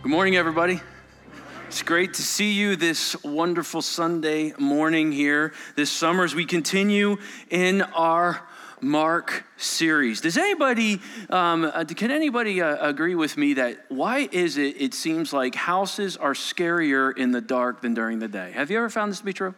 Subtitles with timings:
[0.00, 0.80] Good morning, everybody.
[1.66, 7.16] It's great to see you this wonderful Sunday morning here this summer as we continue
[7.50, 8.40] in our
[8.80, 10.20] Mark series.
[10.20, 11.00] Does anybody,
[11.30, 15.56] um, uh, can anybody uh, agree with me that why is it it seems like
[15.56, 18.52] houses are scarier in the dark than during the day?
[18.52, 19.52] Have you ever found this to be true?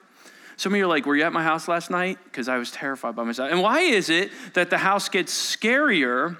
[0.57, 2.18] Some of you are like, were you at my house last night?
[2.25, 3.52] Because I was terrified by myself.
[3.52, 6.38] And why is it that the house gets scarier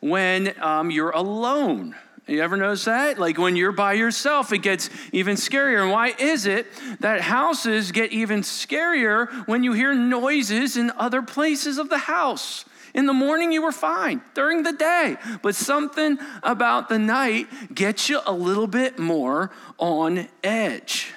[0.00, 1.94] when um, you're alone?
[2.28, 3.18] You ever notice that?
[3.18, 5.80] Like when you're by yourself, it gets even scarier.
[5.82, 6.66] And why is it
[7.00, 12.66] that houses get even scarier when you hear noises in other places of the house?
[12.94, 18.08] In the morning, you were fine during the day, but something about the night gets
[18.10, 21.12] you a little bit more on edge.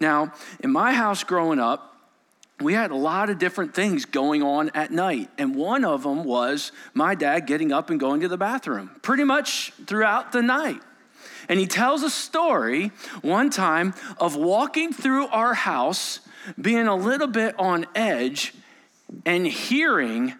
[0.00, 1.93] Now, in my house growing up,
[2.60, 5.28] we had a lot of different things going on at night.
[5.38, 9.24] And one of them was my dad getting up and going to the bathroom pretty
[9.24, 10.80] much throughout the night.
[11.48, 12.90] And he tells a story
[13.22, 16.20] one time of walking through our house,
[16.60, 18.54] being a little bit on edge,
[19.26, 20.34] and hearing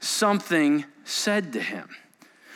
[0.00, 1.88] something said to him.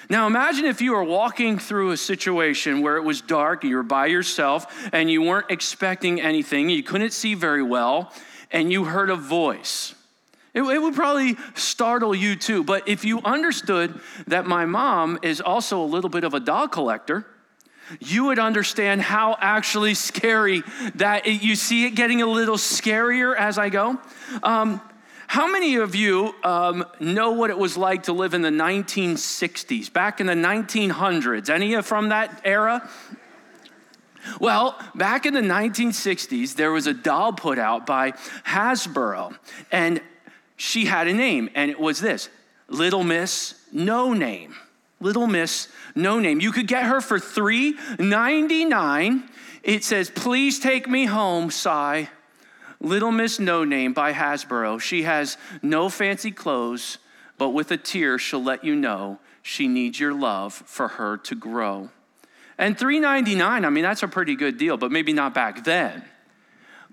[0.08, 3.82] Now, imagine if you were walking through a situation where it was dark, you were
[3.82, 8.12] by yourself, and you weren't expecting anything, you couldn't see very well,
[8.56, 9.94] and you heard a voice.
[10.54, 12.64] It, it, would probably startle you too.
[12.64, 16.72] But if you understood that my mom is also a little bit of a dog
[16.72, 17.26] collector,
[18.00, 20.62] you would understand how actually scary
[20.94, 24.00] that it, you see it getting a little scarier as I go.
[24.42, 24.80] Um,
[25.26, 29.92] how many of you um, know what it was like to live in the 1960s,
[29.92, 31.50] back in the 1900s?
[31.50, 32.88] Any from that era?
[34.40, 38.12] Well, back in the 1960s, there was a doll put out by
[38.46, 39.36] Hasbro,
[39.72, 40.00] and
[40.56, 42.28] she had a name, and it was this
[42.68, 44.54] Little Miss No Name.
[45.00, 46.40] Little Miss No Name.
[46.40, 49.28] You could get her for $3.99.
[49.62, 52.08] It says, Please take me home, sigh.
[52.80, 54.80] Little Miss No Name by Hasbro.
[54.80, 56.98] She has no fancy clothes,
[57.38, 61.34] but with a tear, she'll let you know she needs your love for her to
[61.34, 61.90] grow.
[62.58, 66.02] And 399, I mean, that's a pretty good deal, but maybe not back then.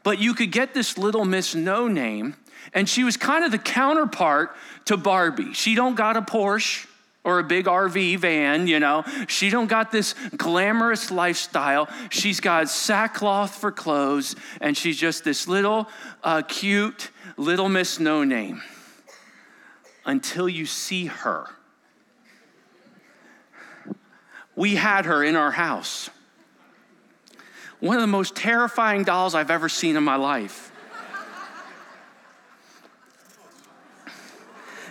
[0.04, 2.36] But you could get this little Miss No Name,
[2.74, 5.54] and she was kind of the counterpart to Barbie.
[5.54, 6.86] She don't got a Porsche
[7.24, 9.06] or a big RV van, you know.
[9.28, 11.88] She don't got this glamorous lifestyle.
[12.10, 15.88] She's got sackcloth for clothes, and she's just this little
[16.24, 18.62] uh, cute little Miss No Name
[20.06, 21.48] until you see her
[24.56, 26.10] we had her in our house.
[27.80, 30.72] One of the most terrifying dolls I've ever seen in my life.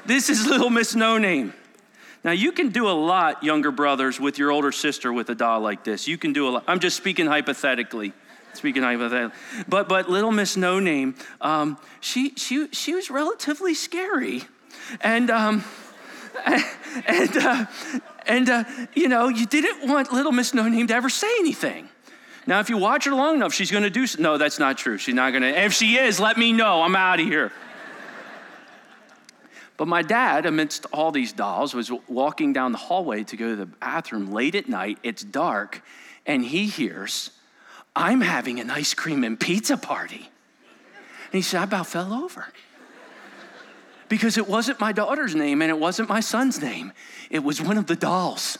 [0.04, 1.54] this is Little Miss No Name.
[2.24, 5.60] Now, you can do a lot, younger brothers, with your older sister with a doll
[5.60, 6.06] like this.
[6.06, 6.64] You can do a lot.
[6.68, 8.12] I'm just speaking hypothetically.
[8.52, 9.36] Speaking hypothetically.
[9.66, 14.42] But, but Little Miss No Name, um, she, she, she was relatively scary.
[15.00, 15.64] And, um,
[16.44, 17.66] and, uh,
[18.26, 21.88] and uh, you know, you didn't want little Miss No Name to ever say anything.
[22.46, 24.06] Now, if you watch her long enough, she's going to do.
[24.18, 24.98] No, that's not true.
[24.98, 25.64] She's not going to.
[25.64, 26.82] If she is, let me know.
[26.82, 27.52] I'm out of here.
[29.76, 33.56] But my dad, amidst all these dolls, was walking down the hallway to go to
[33.56, 34.98] the bathroom late at night.
[35.02, 35.82] It's dark,
[36.26, 37.30] and he hears,
[37.96, 40.30] I'm having an ice cream and pizza party.
[41.32, 42.52] And he said, I about fell over
[44.12, 46.92] because it wasn't my daughter's name and it wasn't my son's name.
[47.30, 48.58] It was one of the dolls.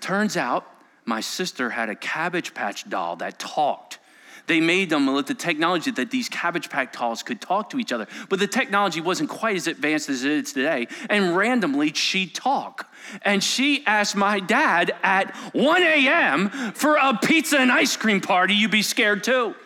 [0.00, 0.72] Turns out
[1.04, 3.98] my sister had a Cabbage Patch doll that talked.
[4.46, 7.90] They made them with the technology that these Cabbage Patch dolls could talk to each
[7.90, 10.86] other, but the technology wasn't quite as advanced as it is today.
[11.10, 12.88] And randomly, she'd talk.
[13.22, 16.50] And she asked my dad at 1 a.m.
[16.50, 18.54] for a pizza and ice cream party.
[18.54, 19.56] You'd be scared too.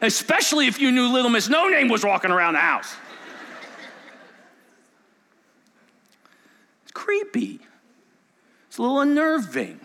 [0.00, 2.96] Especially if you knew Little Miss No Name was walking around the house.
[7.02, 7.58] Creepy.
[8.68, 9.80] It's a little unnerving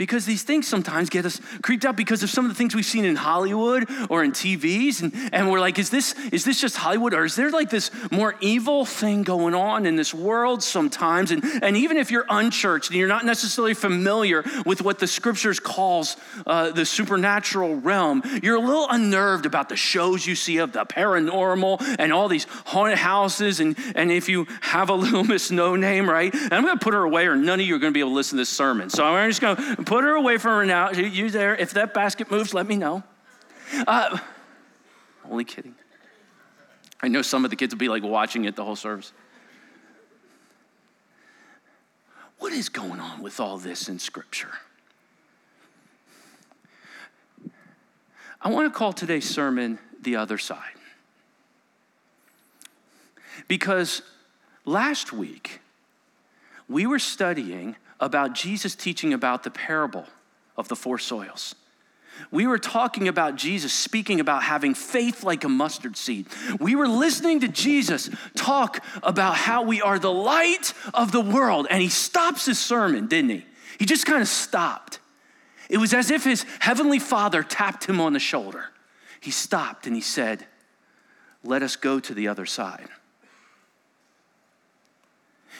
[0.00, 2.86] because these things sometimes get us creeped out because of some of the things we've
[2.86, 5.02] seen in Hollywood or in TVs.
[5.02, 7.12] And, and we're like, is this, is this just Hollywood?
[7.12, 11.32] Or is there like this more evil thing going on in this world sometimes?
[11.32, 15.60] And, and even if you're unchurched and you're not necessarily familiar with what the scriptures
[15.60, 20.72] calls uh, the supernatural realm, you're a little unnerved about the shows you see of
[20.72, 23.60] the paranormal and all these haunted houses.
[23.60, 26.32] And, and if you have a little Miss No Name, right?
[26.32, 28.00] And I'm going to put her away or none of you are going to be
[28.00, 28.88] able to listen to this sermon.
[28.88, 30.92] So I'm just going to put her away from her now.
[30.92, 31.56] You there?
[31.56, 33.02] If that basket moves, let me know.
[33.88, 34.18] Uh,
[35.28, 35.74] only kidding.
[37.02, 39.12] I know some of the kids will be like watching it the whole service.
[42.38, 44.52] What is going on with all this in Scripture?
[48.40, 50.78] I want to call today's sermon The Other Side.
[53.48, 54.02] Because
[54.64, 55.60] last week,
[56.68, 60.06] we were studying about Jesus teaching about the parable
[60.56, 61.54] of the four soils.
[62.30, 66.26] We were talking about Jesus speaking about having faith like a mustard seed.
[66.58, 71.66] We were listening to Jesus talk about how we are the light of the world.
[71.70, 73.46] And he stops his sermon, didn't he?
[73.78, 75.00] He just kind of stopped.
[75.70, 78.64] It was as if his heavenly father tapped him on the shoulder.
[79.20, 80.46] He stopped and he said,
[81.44, 82.88] Let us go to the other side.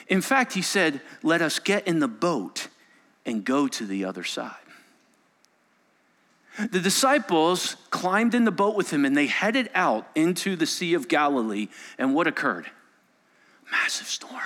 [0.07, 2.67] In fact, he said, Let us get in the boat
[3.25, 4.55] and go to the other side.
[6.57, 10.93] The disciples climbed in the boat with him and they headed out into the Sea
[10.93, 11.69] of Galilee.
[11.97, 12.69] And what occurred?
[13.71, 14.41] Massive storm.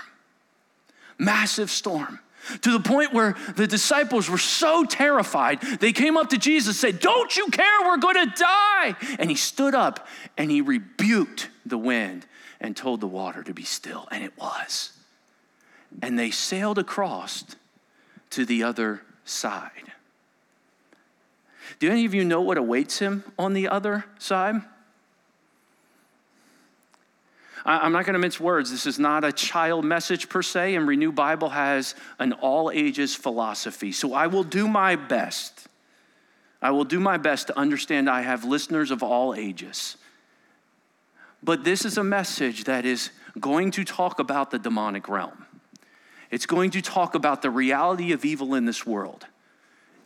[1.17, 2.19] Massive storm.
[2.61, 6.93] To the point where the disciples were so terrified, they came up to Jesus and
[6.93, 7.81] said, Don't you care?
[7.83, 8.95] We're going to die.
[9.17, 10.07] And he stood up
[10.37, 12.27] and he rebuked the wind
[12.61, 14.07] and told the water to be still.
[14.11, 14.94] And it was.
[16.01, 17.43] And they sailed across
[18.31, 19.71] to the other side.
[21.79, 24.61] Do any of you know what awaits him on the other side?
[27.67, 28.69] I'm not going to mince words.
[28.69, 33.15] This is not a child message per se, and Renew Bible has an all ages
[33.15, 33.91] philosophy.
[33.91, 35.67] So I will do my best.
[36.61, 39.97] I will do my best to understand I have listeners of all ages.
[41.41, 43.09] But this is a message that is
[43.39, 45.45] going to talk about the demonic realm.
[46.35, 49.25] It's going to talk about the reality of evil in this world.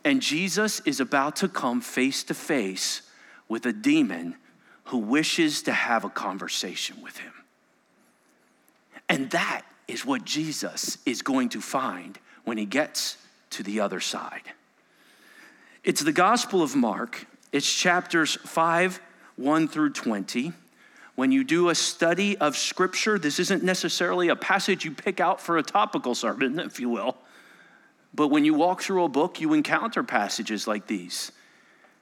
[0.04, 3.02] And Jesus is about to come face to face
[3.48, 4.36] with a demon
[4.84, 7.32] who wishes to have a conversation with him.
[9.08, 13.16] And that is what Jesus is going to find when he gets
[13.50, 14.52] to the other side.
[15.82, 19.00] It's the Gospel of Mark, it's chapters 5,
[19.34, 20.52] 1 through 20.
[21.20, 25.38] When you do a study of Scripture, this isn't necessarily a passage you pick out
[25.38, 27.14] for a topical sermon, if you will.
[28.14, 31.30] But when you walk through a book, you encounter passages like these.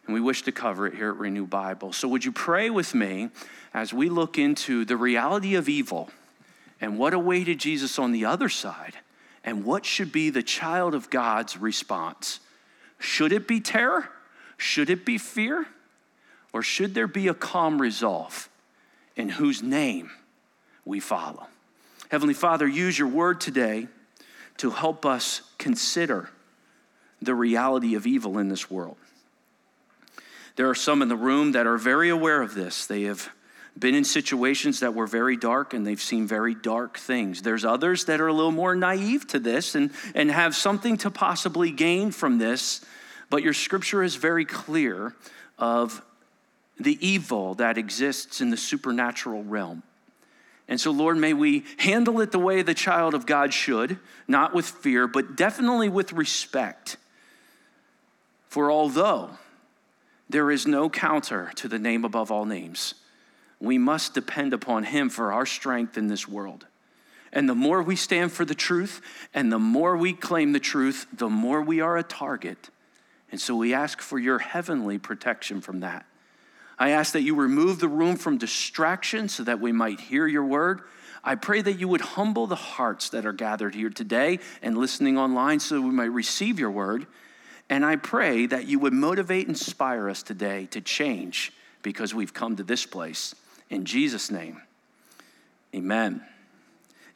[0.07, 1.93] And we wish to cover it here at Renew Bible.
[1.93, 3.31] So, would you pray with me
[3.75, 6.11] as we look into the reality of evil
[6.81, 8.99] and what awaited Jesus on the other side
[9.43, 12.39] and what should be the child of God's response?
[13.01, 14.11] Should it be terror?
[14.59, 15.67] Should it be fear?
[16.53, 18.49] Or should there be a calm resolve
[19.19, 20.11] in whose name
[20.87, 21.49] we follow?
[22.09, 23.89] Heavenly Father, use your word today
[24.57, 26.31] to help us consider
[27.21, 28.97] the reality of evil in this world.
[30.57, 32.87] There are some in the room that are very aware of this.
[32.87, 33.29] They have
[33.79, 37.43] been in situations that were very dark and they've seen very dark things.
[37.43, 41.11] There's others that are a little more naive to this and, and have something to
[41.11, 42.85] possibly gain from this,
[43.31, 45.15] but your scripture is very clear
[45.59, 46.03] of
[46.79, 49.83] the evil that exists in the supernatural realm.
[50.69, 54.55] And so, Lord, may we handle it the way the child of God should, not
[54.55, 56.99] with fear, but definitely with respect.
[58.49, 59.31] For although
[60.29, 62.95] there is no counter to the name above all names,
[63.61, 66.67] we must depend upon Him for our strength in this world.
[67.33, 69.01] And the more we stand for the truth
[69.35, 72.71] and the more we claim the truth, the more we are a target.
[73.31, 76.07] And so we ask for your heavenly protection from that.
[76.79, 80.45] I ask that you remove the room from distraction so that we might hear your
[80.45, 80.83] word.
[81.25, 85.19] I pray that you would humble the hearts that are gathered here today and listening
[85.19, 87.07] online so that we might receive your word.
[87.69, 92.57] And I pray that you would motivate, inspire us today to change because we've come
[92.57, 93.35] to this place.
[93.69, 94.63] In Jesus' name,
[95.75, 96.23] amen.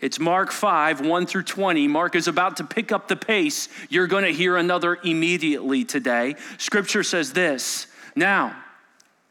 [0.01, 1.87] It's Mark 5, 1 through 20.
[1.87, 3.69] Mark is about to pick up the pace.
[3.89, 6.35] You're going to hear another immediately today.
[6.59, 8.57] Scripture says this Now,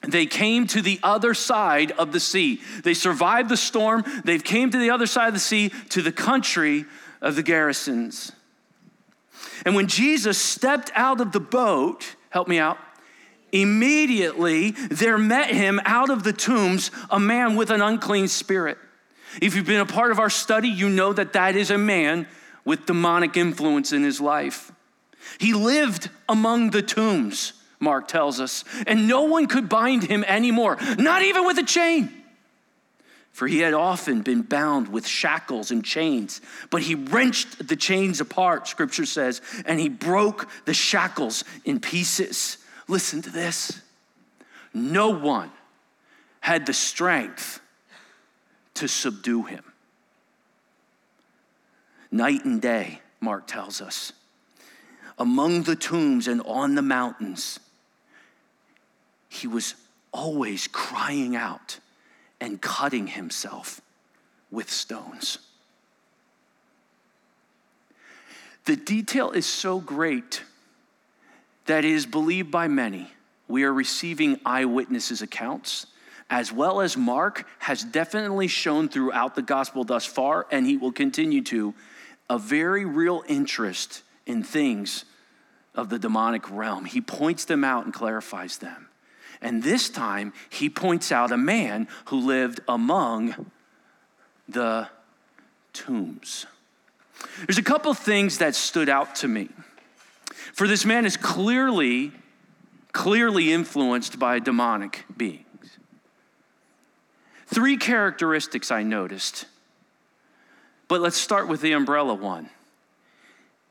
[0.08, 2.60] they came to the other side of the sea.
[2.84, 4.04] They survived the storm.
[4.26, 6.86] They came to the other side of the sea to the country
[7.22, 8.32] of the Gerasenes.
[9.64, 12.80] And when Jesus stepped out of the boat, help me out,
[13.52, 18.78] immediately there met him out of the tombs a man with an unclean spirit.
[19.40, 22.28] If you've been a part of our study, you know that that is a man
[22.66, 24.72] with demonic influence in his life.
[25.40, 27.54] He lived among the tombs.
[27.82, 28.64] Mark tells us.
[28.88, 32.10] And no one could bind him anymore, not even with a chain.
[33.34, 38.20] For he had often been bound with shackles and chains, but he wrenched the chains
[38.20, 42.58] apart, scripture says, and he broke the shackles in pieces.
[42.88, 43.82] Listen to this
[44.74, 45.52] no one
[46.40, 47.62] had the strength
[48.76, 49.64] to subdue him.
[52.12, 54.12] Night and day, Mark tells us.
[55.18, 57.60] Among the tombs and on the mountains,
[59.32, 59.76] he was
[60.12, 61.80] always crying out
[62.42, 63.80] and cutting himself
[64.52, 65.38] with stones.
[68.66, 70.44] The detail is so great
[71.66, 73.10] that it is believed by many.
[73.48, 75.88] We are receiving eyewitnesses' accounts,
[76.30, 80.92] as well as Mark has definitely shown throughout the gospel thus far, and he will
[80.92, 81.74] continue to,
[82.30, 85.06] a very real interest in things
[85.74, 86.84] of the demonic realm.
[86.84, 88.90] He points them out and clarifies them.
[89.42, 93.52] And this time, he points out a man who lived among
[94.48, 94.88] the
[95.74, 96.46] tombs.
[97.48, 99.50] There's a couple things that stood out to me.
[100.54, 102.12] For this man is clearly,
[102.92, 105.46] clearly influenced by demonic beings.
[107.48, 109.46] Three characteristics I noticed.
[110.88, 112.50] But let's start with the umbrella one.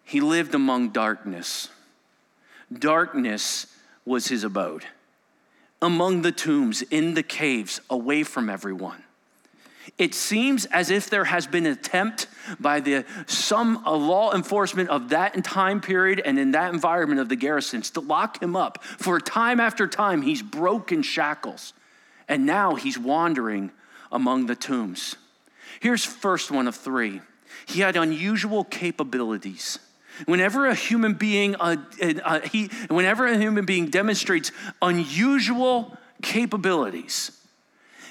[0.05, 1.69] He lived among darkness.
[2.73, 3.67] Darkness
[4.05, 4.85] was his abode.
[5.83, 9.03] Among the tombs, in the caves, away from everyone.
[9.99, 12.27] It seems as if there has been an attempt
[12.59, 17.37] by the some law enforcement of that time period and in that environment of the
[17.37, 18.83] Gerasenes to lock him up.
[18.85, 21.73] For time after time, he's broken shackles,
[22.29, 23.73] and now he's wandering
[24.13, 25.17] among the tombs.
[25.81, 27.21] Here's first one of three.
[27.67, 29.79] He had unusual capabilities.
[30.27, 31.77] Whenever a human being, uh,
[32.25, 37.33] uh, he, whenever a human being demonstrates unusual capabilities,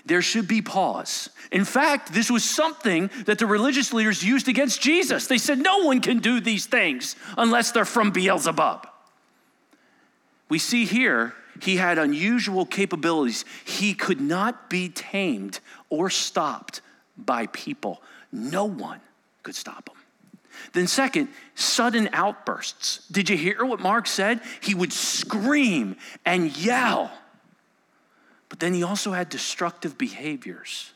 [0.05, 1.29] there should be pause.
[1.51, 5.27] In fact, this was something that the religious leaders used against Jesus.
[5.27, 8.87] They said, No one can do these things unless they're from Beelzebub.
[10.49, 13.45] We see here he had unusual capabilities.
[13.65, 16.81] He could not be tamed or stopped
[17.17, 18.01] by people.
[18.31, 19.01] No one
[19.43, 19.98] could stop him.
[20.73, 23.07] Then, second, sudden outbursts.
[23.07, 24.41] Did you hear what Mark said?
[24.61, 27.11] He would scream and yell.
[28.49, 30.91] But then he also had destructive behaviors.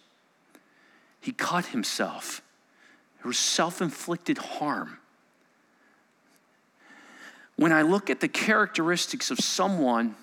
[1.22, 2.41] He cut himself,
[3.20, 4.98] there was self inflicted harm.
[7.55, 10.15] When I look at the characteristics of someone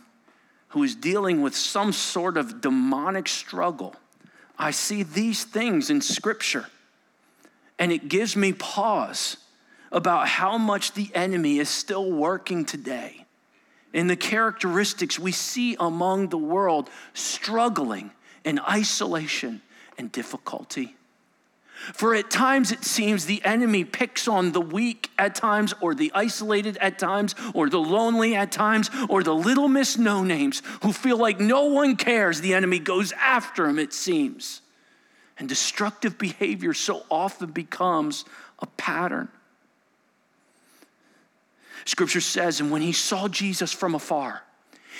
[0.68, 3.94] who is dealing with some sort of demonic struggle,
[4.58, 6.66] I see these things in Scripture.
[7.80, 9.38] And it gives me pause
[9.90, 13.24] about how much the enemy is still working today
[13.92, 18.12] in the characteristics we see among the world struggling
[18.44, 19.62] in isolation
[19.98, 20.94] and difficulty.
[21.94, 26.12] For at times it seems the enemy picks on the weak at times, or the
[26.14, 30.92] isolated at times, or the lonely at times, or the little miss no names who
[30.92, 32.42] feel like no one cares.
[32.42, 34.60] The enemy goes after them, it seems.
[35.40, 38.26] And destructive behavior so often becomes
[38.58, 39.28] a pattern.
[41.86, 44.42] Scripture says, and when he saw Jesus from afar,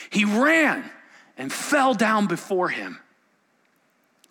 [0.08, 0.90] he ran
[1.36, 2.98] and fell down before him.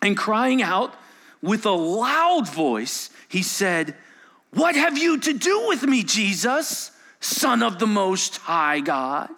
[0.02, 0.96] And crying out
[1.42, 3.94] with a loud voice, he said,
[4.52, 6.90] What have you to do with me, Jesus,
[7.20, 9.30] Son of the Most High God?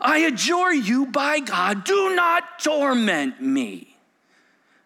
[0.00, 3.96] I adjure you by God, do not torment me.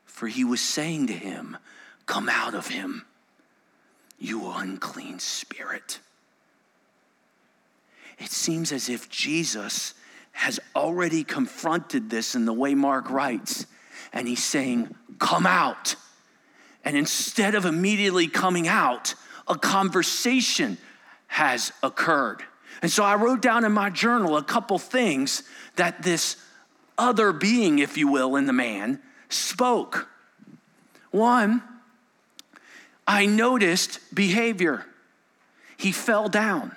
[0.04, 1.56] For he was saying to him,
[2.06, 3.04] Come out of him
[4.22, 5.98] you unclean spirit.
[8.18, 9.94] It seems as if Jesus
[10.30, 13.66] has already confronted this in the way Mark writes,
[14.12, 15.96] and he's saying, Come out.
[16.84, 19.14] And instead of immediately coming out,
[19.48, 20.78] a conversation
[21.26, 22.44] has occurred.
[22.82, 25.44] And so I wrote down in my journal a couple things
[25.76, 26.36] that this
[26.98, 30.08] other being, if you will, in the man spoke.
[31.12, 31.62] One,
[33.06, 34.84] I noticed behavior.
[35.76, 36.74] He fell down.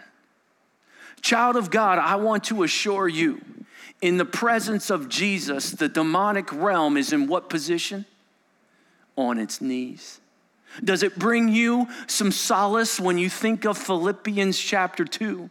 [1.21, 3.41] Child of God, I want to assure you,
[4.01, 8.05] in the presence of Jesus, the demonic realm is in what position?
[9.15, 10.19] On its knees.
[10.83, 15.50] Does it bring you some solace when you think of Philippians chapter 2?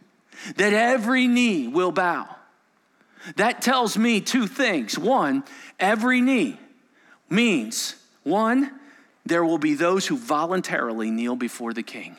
[0.57, 2.27] That every knee will bow.
[3.37, 4.97] That tells me two things.
[4.97, 5.43] One,
[5.79, 6.59] every knee
[7.29, 8.71] means, one,
[9.25, 12.17] there will be those who voluntarily kneel before the king,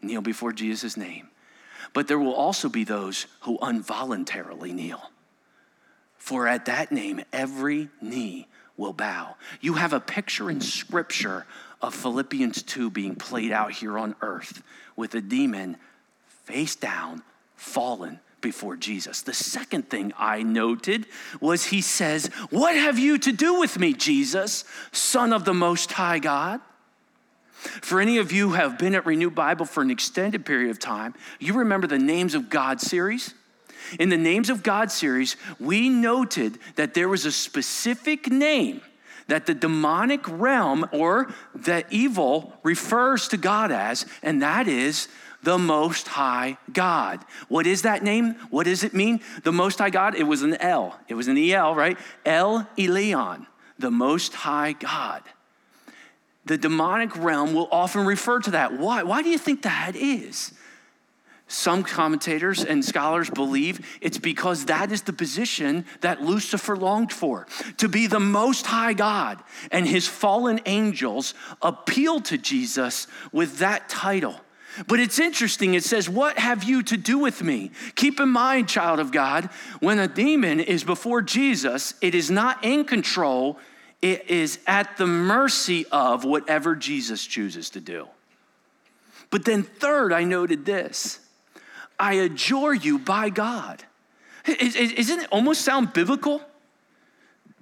[0.00, 1.28] kneel before Jesus' name.
[1.92, 5.10] But there will also be those who involuntarily kneel.
[6.16, 8.46] For at that name, every knee
[8.76, 9.36] will bow.
[9.60, 11.46] You have a picture in scripture
[11.82, 14.62] of Philippians 2 being played out here on earth
[14.96, 15.76] with a demon
[16.44, 17.22] face down,
[17.62, 19.22] fallen before Jesus.
[19.22, 21.06] The second thing I noted
[21.40, 25.92] was he says, What have you to do with me, Jesus, Son of the Most
[25.92, 26.60] High God?
[27.52, 30.80] For any of you who have been at Renew Bible for an extended period of
[30.80, 33.32] time, you remember the Names of God series?
[34.00, 38.80] In the Names of God series, we noted that there was a specific name
[39.28, 45.06] that the demonic realm or the evil refers to God as, and that is
[45.42, 47.24] the Most High God.
[47.48, 48.36] What is that name?
[48.50, 49.20] What does it mean?
[49.42, 50.14] The Most High God?
[50.14, 50.98] It was an L.
[51.08, 51.98] It was an EL, right?
[52.24, 53.46] El Elyon,
[53.78, 55.22] the Most High God.
[56.44, 58.78] The demonic realm will often refer to that.
[58.78, 59.02] Why?
[59.02, 60.52] Why do you think that is?
[61.52, 67.46] Some commentators and scholars believe it's because that is the position that Lucifer longed for
[67.76, 73.90] to be the most high God, and his fallen angels appeal to Jesus with that
[73.90, 74.40] title.
[74.86, 77.70] But it's interesting, it says, What have you to do with me?
[77.94, 79.50] Keep in mind, child of God,
[79.80, 83.58] when a demon is before Jesus, it is not in control,
[84.00, 88.08] it is at the mercy of whatever Jesus chooses to do.
[89.30, 91.20] But then, third, I noted this
[91.98, 93.82] I adjure you by God.
[94.46, 96.42] Isn't it almost sound biblical?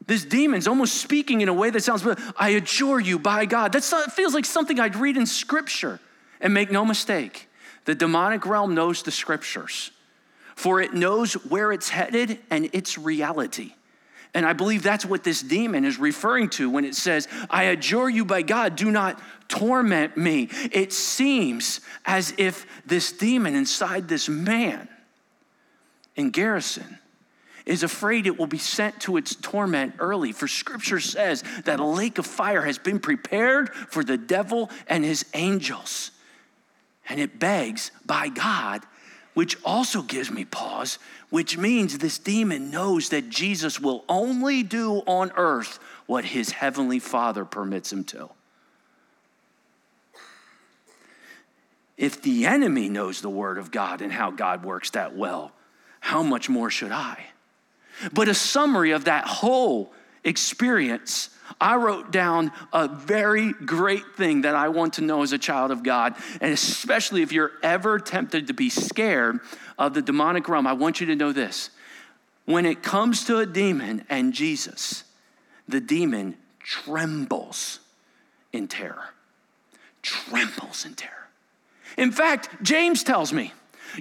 [0.07, 2.05] This demon's almost speaking in a way that sounds,
[2.37, 3.73] I adjure you by God.
[3.73, 6.01] That feels like something I'd read in scripture.
[6.41, 7.49] And make no mistake,
[7.85, 9.91] the demonic realm knows the scriptures,
[10.55, 13.75] for it knows where it's headed and its reality.
[14.33, 18.09] And I believe that's what this demon is referring to when it says, I adjure
[18.09, 20.49] you by God, do not torment me.
[20.71, 24.89] It seems as if this demon inside this man
[26.15, 26.99] in Garrison
[27.67, 30.33] is afraid it will be sent to its torment early.
[30.33, 35.05] For scripture says that a lake of fire has been prepared for the devil and
[35.05, 36.13] his angels.
[37.11, 38.87] And it begs by God,
[39.35, 40.99] which also gives me pause,
[41.29, 47.01] which means this demon knows that Jesus will only do on earth what his heavenly
[47.01, 48.31] Father permits him to.
[51.97, 55.53] If the enemy knows the word of God and how God works that well,
[55.99, 57.27] how much more should I?
[58.13, 59.93] But a summary of that whole
[60.25, 61.29] experience,
[61.61, 65.71] I wrote down a very great thing that I want to know as a child
[65.71, 66.15] of God.
[66.41, 69.41] And especially if you're ever tempted to be scared
[69.79, 71.71] of the demonic realm, I want you to know this.
[72.45, 75.05] When it comes to a demon and Jesus,
[75.69, 77.81] the demon trembles
[78.53, 79.11] in terror.
[80.03, 81.13] Trembles in terror.
[81.97, 83.53] In fact, James tells me,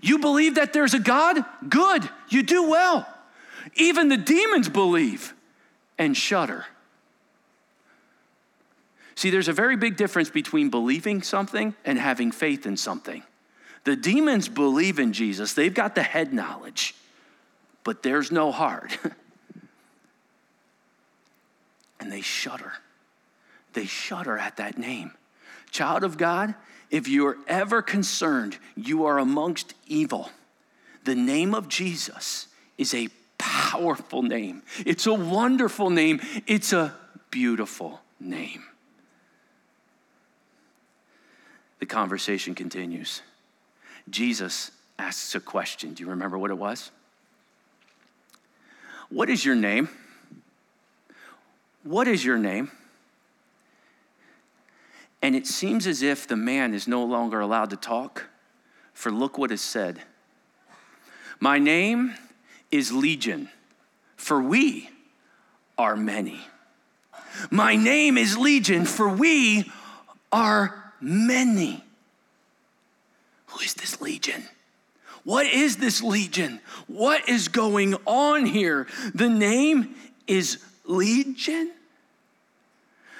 [0.01, 1.43] You believe that there's a God?
[1.67, 3.07] Good, you do well.
[3.75, 5.33] Even the demons believe
[5.97, 6.65] and shudder.
[9.19, 13.21] See, there's a very big difference between believing something and having faith in something.
[13.83, 16.95] The demons believe in Jesus, they've got the head knowledge,
[17.83, 18.97] but there's no heart.
[21.99, 22.71] and they shudder.
[23.73, 25.11] They shudder at that name.
[25.69, 26.55] Child of God,
[26.89, 30.29] if you are ever concerned you are amongst evil,
[31.03, 34.63] the name of Jesus is a powerful name.
[34.85, 36.21] It's a wonderful name.
[36.47, 36.95] It's a
[37.31, 38.63] beautiful name.
[41.79, 43.21] The conversation continues.
[44.09, 45.93] Jesus asks a question.
[45.93, 46.91] Do you remember what it was?
[49.09, 49.89] What is your name?
[51.83, 52.71] What is your name?
[55.21, 58.29] And it seems as if the man is no longer allowed to talk,
[58.93, 60.01] for look what is said.
[61.39, 62.13] My name
[62.71, 63.49] is Legion,
[64.15, 64.89] for we
[65.77, 66.41] are many.
[67.49, 69.71] My name is Legion, for we
[70.31, 71.83] are many.
[73.47, 74.43] Who is this Legion?
[75.23, 76.59] What is this Legion?
[76.87, 78.87] What is going on here?
[79.13, 79.95] The name
[80.27, 81.71] is Legion.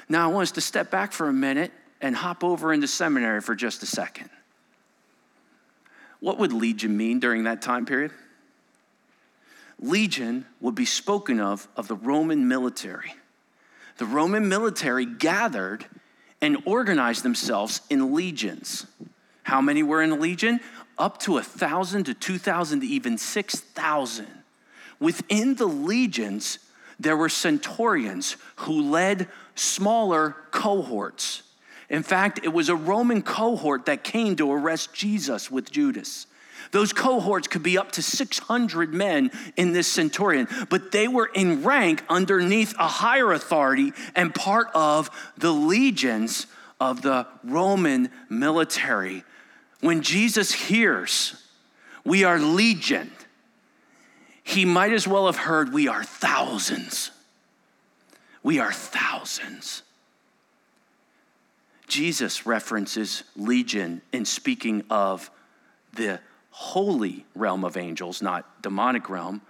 [0.07, 3.41] Now, I want us to step back for a minute and hop over into seminary
[3.41, 4.29] for just a second.
[6.19, 8.11] What would legion mean during that time period?
[9.79, 13.13] Legion would be spoken of of the Roman military.
[13.97, 15.85] The Roman military gathered
[16.41, 18.85] and organized themselves in legions.
[19.43, 20.59] How many were in a legion?
[20.97, 24.27] Up to a thousand to two thousand to even six thousand.
[24.99, 26.59] Within the legions,
[26.99, 31.43] there were centurions who led smaller cohorts.
[31.89, 36.27] In fact, it was a Roman cohort that came to arrest Jesus with Judas.
[36.71, 41.63] Those cohorts could be up to 600 men in this centurion, but they were in
[41.63, 46.47] rank underneath a higher authority and part of the legions
[46.79, 49.23] of the Roman military.
[49.81, 51.35] When Jesus hears,
[52.03, 53.11] we are legion,
[54.43, 57.11] he might as well have heard, we are thousands.
[58.41, 59.83] We are thousands.
[61.87, 65.29] Jesus references legion in speaking of
[65.93, 66.19] the
[66.51, 69.41] holy realm of angels, not demonic realm,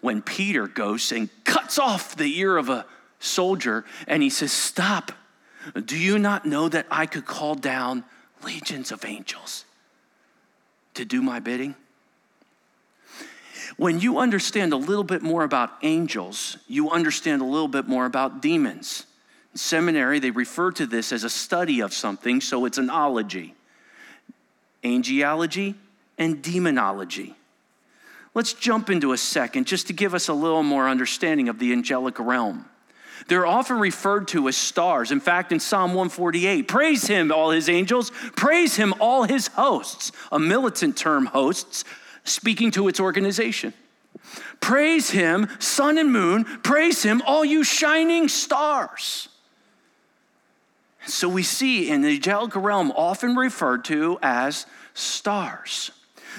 [0.00, 2.86] when Peter goes and cuts off the ear of a
[3.18, 5.12] soldier and he says, Stop.
[5.84, 8.04] Do you not know that I could call down
[8.44, 9.64] legions of angels
[10.94, 11.76] to do my bidding?
[13.76, 18.06] When you understand a little bit more about angels, you understand a little bit more
[18.06, 19.06] about demons.
[19.52, 23.54] In seminary, they refer to this as a study of something, so it's an ology
[24.82, 25.74] angelology
[26.18, 27.34] and demonology.
[28.34, 31.72] Let's jump into a second just to give us a little more understanding of the
[31.72, 32.66] angelic realm.
[33.28, 35.12] They're often referred to as stars.
[35.12, 40.12] In fact, in Psalm 148, praise him, all his angels, praise him, all his hosts,
[40.32, 41.84] a militant term, hosts,
[42.24, 43.74] speaking to its organization.
[44.60, 49.28] Praise him, sun and moon, praise him, all you shining stars.
[51.06, 55.90] So we see in the angelic realm often referred to as stars.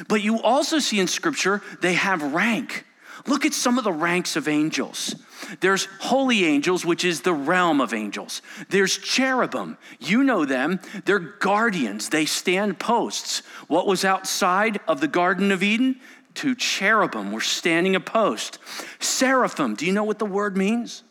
[0.07, 2.85] But you also see in Scripture they have rank.
[3.25, 5.15] Look at some of the ranks of angels.
[5.59, 8.41] There's holy angels, which is the realm of angels.
[8.69, 9.77] There's cherubim.
[9.99, 10.79] You know them.
[11.05, 13.39] They're guardians, they stand posts.
[13.67, 15.99] What was outside of the Garden of Eden?
[16.33, 18.57] Two cherubim were standing a post.
[18.99, 21.03] Seraphim, do you know what the word means?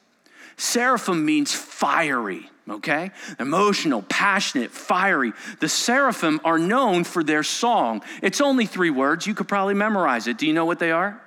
[0.57, 3.11] Seraphim means fiery okay?
[3.39, 5.33] Emotional, passionate, fiery.
[5.61, 8.03] The seraphim are known for their song.
[8.23, 9.27] It's only three words.
[9.27, 10.39] You could probably memorize it.
[10.39, 11.21] Do you know what they are?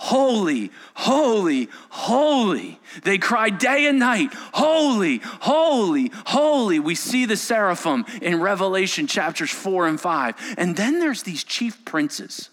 [0.00, 2.78] Holy, holy, holy.
[3.02, 6.78] They cry day and night, holy, holy, holy.
[6.78, 10.36] We see the seraphim in Revelation chapters four and five.
[10.56, 12.48] And then there's these chief princes.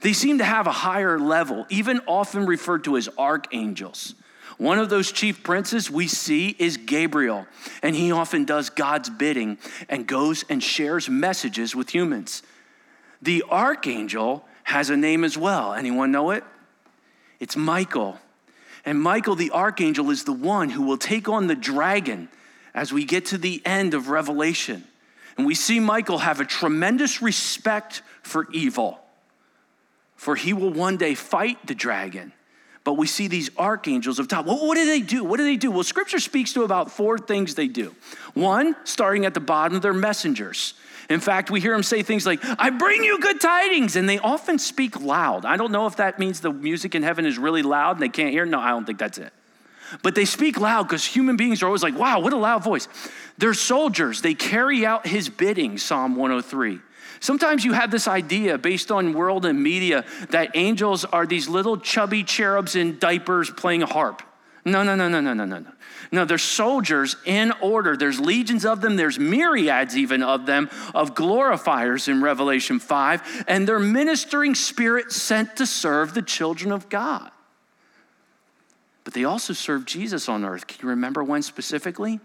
[0.00, 4.16] They seem to have a higher level, even often referred to as archangels.
[4.58, 7.46] One of those chief princes we see is Gabriel,
[7.82, 12.42] and he often does God's bidding and goes and shares messages with humans.
[13.20, 15.74] The archangel has a name as well.
[15.74, 16.44] Anyone know it?
[17.40, 18.18] It's Michael.
[18.84, 22.28] And Michael, the archangel, is the one who will take on the dragon
[22.74, 24.84] as we get to the end of Revelation.
[25.36, 29.00] And we see Michael have a tremendous respect for evil,
[30.14, 32.32] for he will one day fight the dragon
[32.84, 34.44] but we see these archangels of top.
[34.46, 35.24] Well, what do they do?
[35.24, 35.70] What do they do?
[35.70, 37.94] Well, scripture speaks to about four things they do.
[38.34, 40.74] One, starting at the bottom, they're messengers.
[41.08, 44.18] In fact, we hear them say things like, I bring you good tidings, and they
[44.18, 45.44] often speak loud.
[45.44, 48.08] I don't know if that means the music in heaven is really loud and they
[48.08, 48.46] can't hear.
[48.46, 49.32] No, I don't think that's it.
[50.02, 52.88] But they speak loud because human beings are always like, wow, what a loud voice.
[53.38, 56.80] They're soldiers, they carry out his bidding, Psalm 103.
[57.20, 61.78] Sometimes you have this idea based on world and media that angels are these little
[61.78, 64.22] chubby cherubs in diapers playing a harp.
[64.64, 65.72] No, no, no, no, no, no, no, no.
[66.10, 67.96] No, they're soldiers in order.
[67.96, 73.68] There's legions of them, there's myriads even of them, of glorifiers in Revelation 5, and
[73.68, 77.30] they're ministering spirits sent to serve the children of God.
[79.02, 80.66] But they also serve Jesus on earth.
[80.66, 82.20] Can you remember when specifically?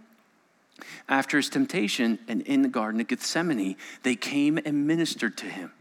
[1.07, 5.71] After his temptation and in the Garden of Gethsemane, they came and ministered to him.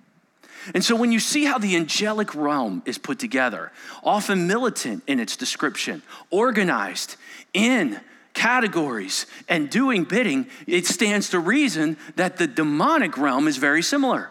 [0.75, 5.21] And so, when you see how the angelic realm is put together, often militant in
[5.21, 7.17] its description, organized
[7.55, 8.01] in
[8.35, 14.31] categories, and doing bidding, it stands to reason that the demonic realm is very similar.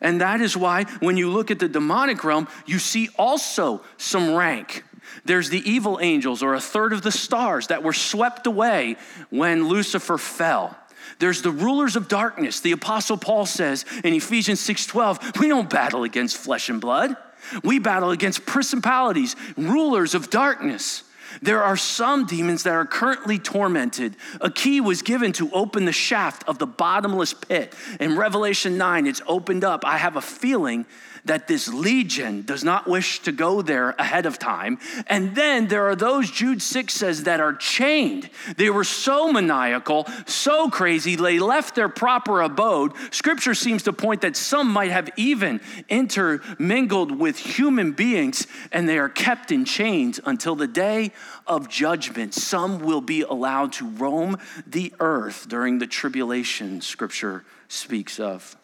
[0.00, 4.34] And that is why, when you look at the demonic realm, you see also some
[4.34, 4.84] rank.
[5.24, 8.96] There's the evil angels, or a third of the stars that were swept away
[9.30, 10.76] when Lucifer fell.
[11.18, 12.60] There's the rulers of darkness.
[12.60, 17.16] The apostle Paul says in Ephesians 6:12, we don't battle against flesh and blood.
[17.62, 21.04] We battle against principalities, rulers of darkness.
[21.42, 24.16] There are some demons that are currently tormented.
[24.40, 27.74] A key was given to open the shaft of the bottomless pit.
[28.00, 29.84] In Revelation 9, it's opened up.
[29.84, 30.86] I have a feeling
[31.26, 34.78] that this legion does not wish to go there ahead of time.
[35.06, 38.30] And then there are those, Jude 6 says, that are chained.
[38.56, 42.92] They were so maniacal, so crazy, they left their proper abode.
[43.10, 48.98] Scripture seems to point that some might have even intermingled with human beings, and they
[48.98, 51.12] are kept in chains until the day
[51.46, 52.34] of judgment.
[52.34, 58.56] Some will be allowed to roam the earth during the tribulation, Scripture speaks of.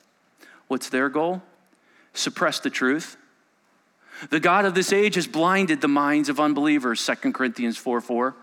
[0.68, 1.42] What's their goal?
[2.14, 3.16] Suppress the truth.
[4.30, 8.36] The God of this age has blinded the minds of unbelievers, 2 Corinthians 4 4.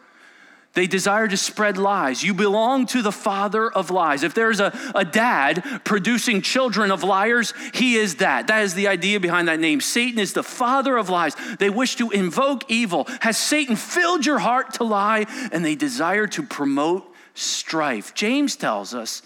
[0.73, 2.23] They desire to spread lies.
[2.23, 4.21] You belong to the father of lies.
[4.21, 8.47] If there's a, a dad producing children of liars, he is that.
[8.47, 9.81] That is the idea behind that name.
[9.81, 11.35] Satan is the father of lies.
[11.57, 13.07] They wish to invoke evil.
[13.21, 15.25] Has Satan filled your heart to lie?
[15.51, 17.03] And they desire to promote
[17.33, 18.13] strife.
[18.13, 19.23] James tells us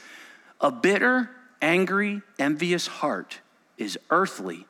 [0.61, 1.29] a bitter,
[1.61, 3.41] angry, envious heart
[3.77, 4.65] is earthly,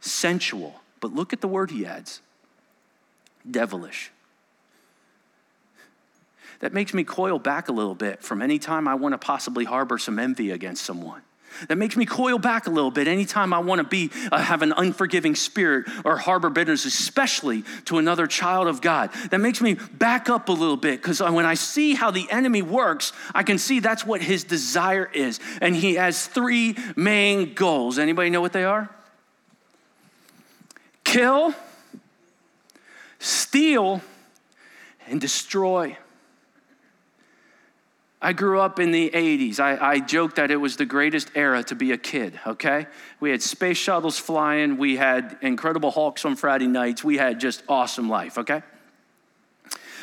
[0.00, 0.80] sensual.
[1.00, 2.20] But look at the word he adds
[3.48, 4.10] devilish.
[6.60, 9.64] That makes me coil back a little bit from any time I want to possibly
[9.64, 11.22] harbor some envy against someone.
[11.68, 14.62] That makes me coil back a little bit anytime I want to be uh, have
[14.62, 19.10] an unforgiving spirit or harbor bitterness, especially to another child of God.
[19.30, 22.62] That makes me back up a little bit because when I see how the enemy
[22.62, 27.98] works, I can see that's what his desire is, and he has three main goals.
[27.98, 28.88] Anybody know what they are?
[31.04, 31.54] Kill,
[33.18, 34.00] steal,
[35.08, 35.96] and destroy.
[38.22, 39.60] I grew up in the 80s.
[39.60, 42.86] I, I joked that it was the greatest era to be a kid, okay?
[43.18, 47.62] We had space shuttles flying, we had Incredible Hulks on Friday nights, we had just
[47.66, 48.62] awesome life, okay?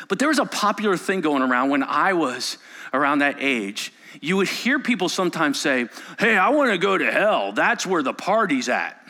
[0.08, 2.58] But there was a popular thing going around when I was
[2.92, 3.92] around that age.
[4.20, 5.86] You would hear people sometimes say,
[6.18, 7.52] Hey, I wanna go to hell.
[7.52, 9.00] That's where the party's at.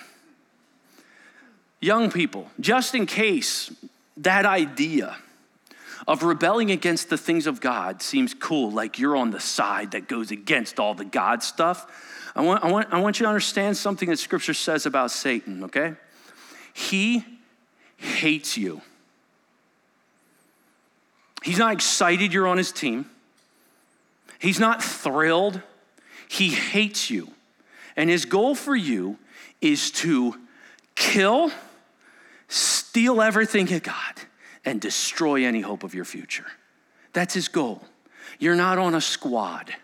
[1.81, 3.71] Young people, just in case
[4.19, 5.17] that idea,
[6.09, 10.09] of rebelling against the things of God seems cool, like you're on the side that
[10.09, 12.33] goes against all the God stuff.
[12.35, 15.65] I want, I want, I want you to understand something that Scripture says about Satan,
[15.65, 15.95] okay?
[16.73, 17.25] He
[17.99, 18.81] hates you.
[21.43, 23.05] He's not excited you're on his team.
[24.39, 25.61] He's not thrilled.
[26.27, 27.29] He hates you.
[27.97, 29.19] And his goal for you
[29.61, 30.37] is to
[30.95, 31.51] kill,
[32.49, 34.25] steal everything you got,
[34.69, 36.45] and destroy any hope of your future.
[37.15, 37.83] That's his goal.
[38.39, 39.75] You're not on a squad.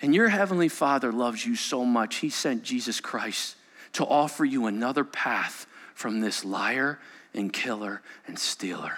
[0.00, 3.56] And your heavenly Father loves you so much, he sent Jesus Christ
[3.92, 6.98] to offer you another path from this liar
[7.34, 8.94] and killer and stealer.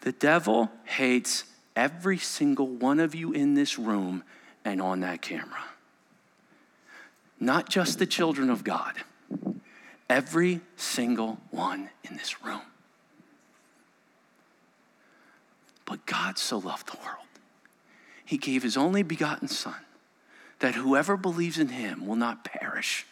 [0.00, 1.44] The devil hates
[1.76, 4.24] every single one of you in this room
[4.64, 5.64] and on that camera.
[7.38, 8.94] Not just the children of God.
[10.10, 12.62] Every single one in this room.
[15.84, 17.26] But God so loved the world.
[18.24, 19.76] He gave his only begotten Son,
[20.58, 23.06] that whoever believes in him will not perish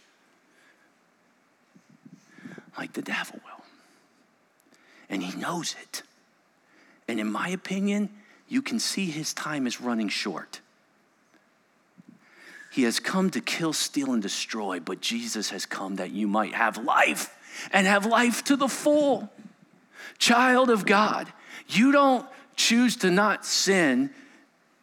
[2.77, 3.65] like the devil will.
[5.09, 6.03] And he knows it.
[7.07, 8.11] And in my opinion,
[8.49, 10.61] you can see his time is running short.
[12.79, 16.55] He has come to kill, steal, and destroy, but Jesus has come that you might
[16.55, 17.37] have life
[17.73, 19.33] and have life to the full.
[20.19, 21.27] Child of God,
[21.67, 24.11] you don't choose to not sin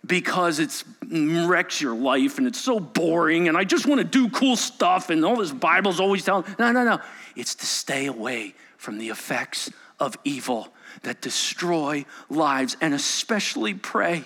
[0.06, 0.72] because it
[1.06, 4.58] mm, wrecks your life and it's so boring and I just want to do cool
[4.58, 6.44] stuff and all this Bible's always telling.
[6.60, 7.00] No, no, no.
[7.38, 10.68] It's to stay away from the effects of evil
[11.04, 14.26] that destroy lives and especially prey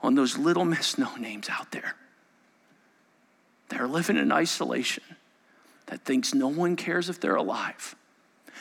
[0.00, 1.96] on those little miss no names out there
[3.68, 5.04] that are living in isolation,
[5.86, 7.94] that thinks no one cares if they're alive,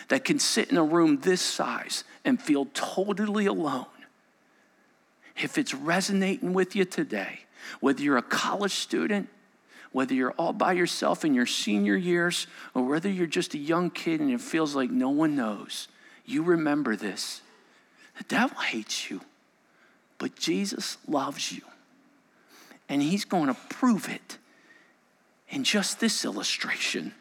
[0.10, 3.86] that can sit in a room this size and feel totally alone.
[5.38, 7.40] If it's resonating with you today,
[7.80, 9.30] whether you're a college student,
[9.92, 13.90] whether you're all by yourself in your senior years, or whether you're just a young
[13.90, 15.88] kid and it feels like no one knows,
[16.26, 17.42] you remember this.
[18.18, 19.22] The devil hates you,
[20.18, 21.62] but Jesus loves you.
[22.90, 24.38] And he's going to prove it
[25.54, 27.14] in just this illustration.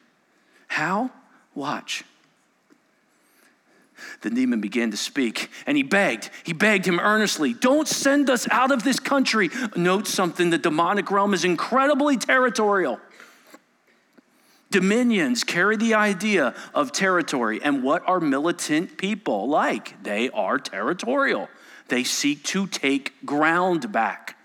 [0.67, 1.11] How?
[1.55, 2.03] Watch.
[4.23, 8.49] The demon began to speak and he begged, he begged him earnestly, Don't send us
[8.51, 9.51] out of this country.
[9.77, 12.99] Note something the demonic realm is incredibly territorial.
[14.71, 17.61] Dominions carry the idea of territory.
[17.63, 20.03] And what are militant people like?
[20.03, 21.51] They are territorial.
[21.89, 24.39] They seek to take ground back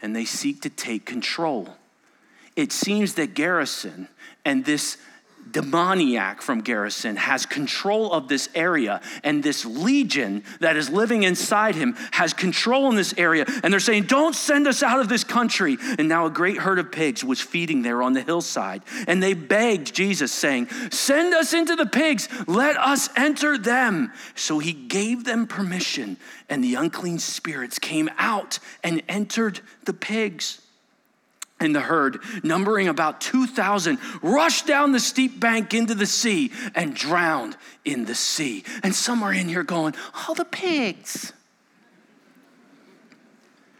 [0.00, 1.76] and they seek to take control
[2.56, 4.08] it seems that Garrison
[4.44, 4.96] and this
[5.50, 11.74] demoniac from Garrison has control of this area, and this legion that is living inside
[11.74, 13.44] him has control in this area.
[13.62, 15.76] And they're saying, Don't send us out of this country.
[15.98, 18.82] And now a great herd of pigs was feeding there on the hillside.
[19.06, 24.12] And they begged Jesus, saying, Send us into the pigs, let us enter them.
[24.34, 26.16] So he gave them permission,
[26.48, 30.60] and the unclean spirits came out and entered the pigs
[31.58, 36.94] and the herd, numbering about 2,000, rushed down the steep bank into the sea and
[36.94, 38.64] drowned in the sea.
[38.82, 39.94] And some are in here going,
[40.28, 41.32] Oh, the pigs.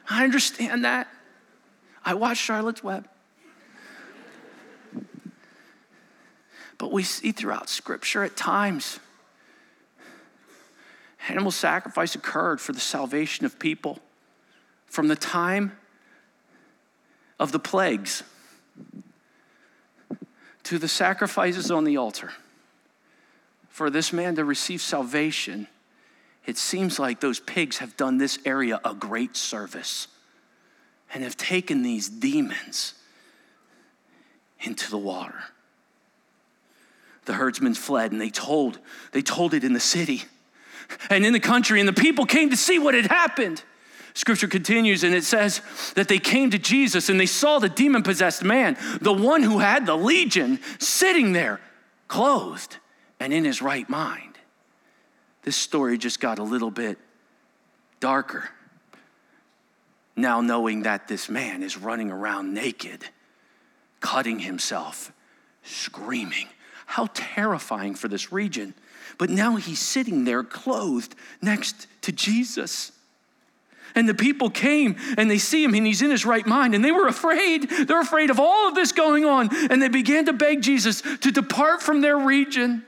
[0.09, 1.09] I understand that.
[2.05, 3.09] I watched Charlotte's Web.
[6.79, 9.01] But we see throughout Scripture at times
[11.29, 13.99] animal sacrifice occurred for the salvation of people.
[14.87, 15.77] From the time
[17.39, 18.23] of the plagues
[20.65, 22.33] to the sacrifices on the altar
[23.69, 25.69] for this man to receive salvation,
[26.47, 30.09] it seems like those pigs have done this area a great service
[31.13, 32.95] and have taken these demons
[34.63, 35.45] into the water.
[37.27, 38.79] The herdsmen fled and they told,
[39.13, 40.23] they told it in the city
[41.11, 43.63] and in the country, and the people came to see what had happened.
[44.17, 45.61] Scripture continues and it says
[45.95, 49.59] that they came to Jesus and they saw the demon possessed man, the one who
[49.59, 51.61] had the legion, sitting there,
[52.09, 52.79] clothed
[53.21, 54.39] and in his right mind.
[55.43, 56.97] This story just got a little bit
[58.01, 58.49] darker.
[60.17, 63.05] Now, knowing that this man is running around naked,
[64.01, 65.13] cutting himself,
[65.63, 66.49] screaming.
[66.87, 68.73] How terrifying for this region.
[69.19, 72.93] But now he's sitting there clothed next to Jesus.
[73.97, 76.85] And the people came and they see him and he's in his right mind and
[76.85, 77.69] they were afraid.
[77.71, 79.49] They're afraid of all of this going on.
[79.71, 82.85] And they began to beg Jesus to depart from their region.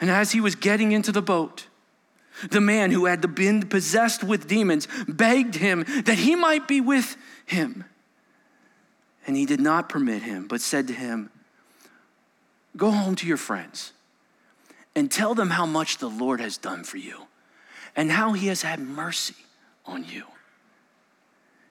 [0.00, 1.66] And as he was getting into the boat,
[2.48, 7.16] the man who had been possessed with demons begged him that he might be with
[7.44, 7.84] him.
[9.26, 11.30] And he did not permit him, but said to him,
[12.76, 13.92] Go home to your friends
[14.94, 17.26] and tell them how much the Lord has done for you
[17.96, 19.34] and how he has had mercy
[19.88, 20.24] on you.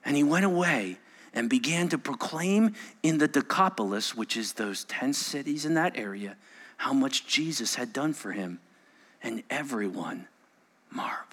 [0.04, 0.98] And he went away
[1.32, 6.36] and began to proclaim in the Decapolis, which is those 10 cities in that area,
[6.76, 8.60] how much Jesus had done for him.
[9.22, 10.26] And everyone
[10.90, 11.26] marveled.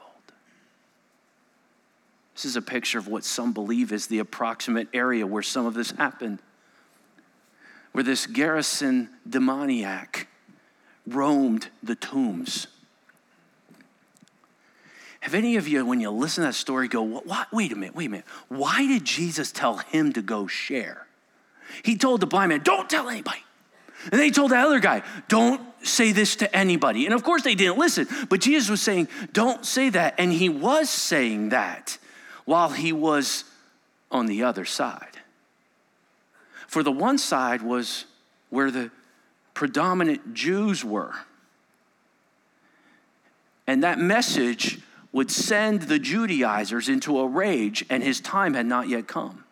[2.34, 5.74] This is a picture of what some believe is the approximate area where some of
[5.74, 6.39] this happened,
[7.93, 10.28] where this Gerasene demoniac
[11.08, 12.67] roamed the tombs
[15.25, 17.95] have any of you, when you listen to that story, go, what, wait a minute,
[17.95, 18.27] wait a minute.
[18.47, 21.07] Why did Jesus tell him to go share?
[21.81, 23.43] He told the blind man, don't tell anybody.
[24.03, 27.05] And then he told the other guy, don't say this to anybody.
[27.05, 30.13] And of course they didn't listen, but Jesus was saying, don't say that.
[30.19, 31.97] And he was saying that
[32.45, 33.45] while he was
[34.11, 35.17] on the other side.
[36.67, 38.05] For the one side was
[38.51, 38.91] where the
[39.55, 41.15] predominant Jews were.
[43.65, 44.81] And that message
[45.15, 49.45] would send the Judaizers into a rage, and his time had not yet come.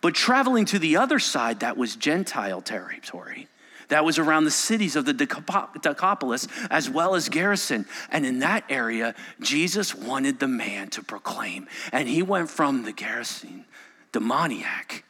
[0.00, 3.46] But traveling to the other side, that was Gentile territory.
[3.88, 7.84] That was around the cities of the Decapolis as well as Gerasene.
[8.10, 11.68] And in that area, Jesus wanted the man to proclaim.
[11.92, 13.64] And he went from the Gerasene
[14.12, 15.04] demoniac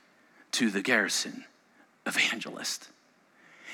[0.51, 1.45] to the Gerasene
[2.07, 2.89] evangelist.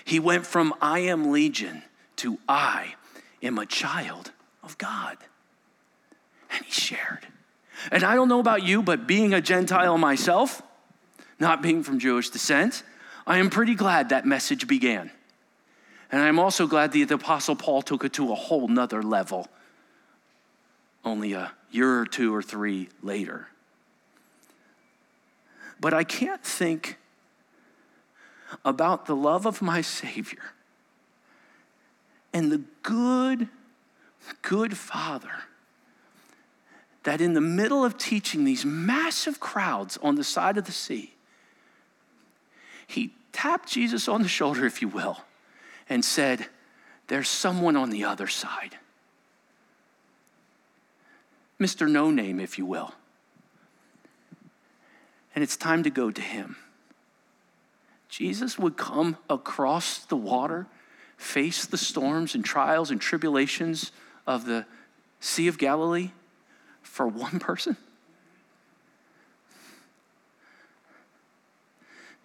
[0.05, 1.85] He went from I am legion
[2.17, 2.97] to I
[3.43, 4.31] am a child
[4.63, 5.17] of God
[6.53, 7.27] and he shared.
[7.91, 10.63] And I don't know about you, but being a Gentile myself,
[11.41, 12.83] not being from Jewish descent,
[13.27, 15.11] I am pretty glad that message began.
[16.11, 19.49] And I'm also glad that the Apostle Paul took it to a whole nother level
[21.05, 23.49] only a year or two or three later.
[25.81, 26.99] But I can't think
[28.65, 30.53] about the love of my Savior
[32.33, 33.49] and the good,
[34.43, 35.33] good Father
[37.05, 41.15] that in the middle of teaching these massive crowds on the side of the sea,
[42.87, 45.19] he tapped Jesus on the shoulder, if you will,
[45.89, 46.47] and said,
[47.09, 48.79] There's someone on the other side.
[51.59, 51.91] Mr.
[51.91, 52.95] No Name, if you will.
[55.35, 56.57] And it's time to go to him.
[58.09, 60.67] Jesus would come across the water,
[61.17, 63.91] face the storms and trials and tribulations
[64.27, 64.67] of the
[65.21, 66.11] Sea of Galilee
[66.83, 67.77] for one person?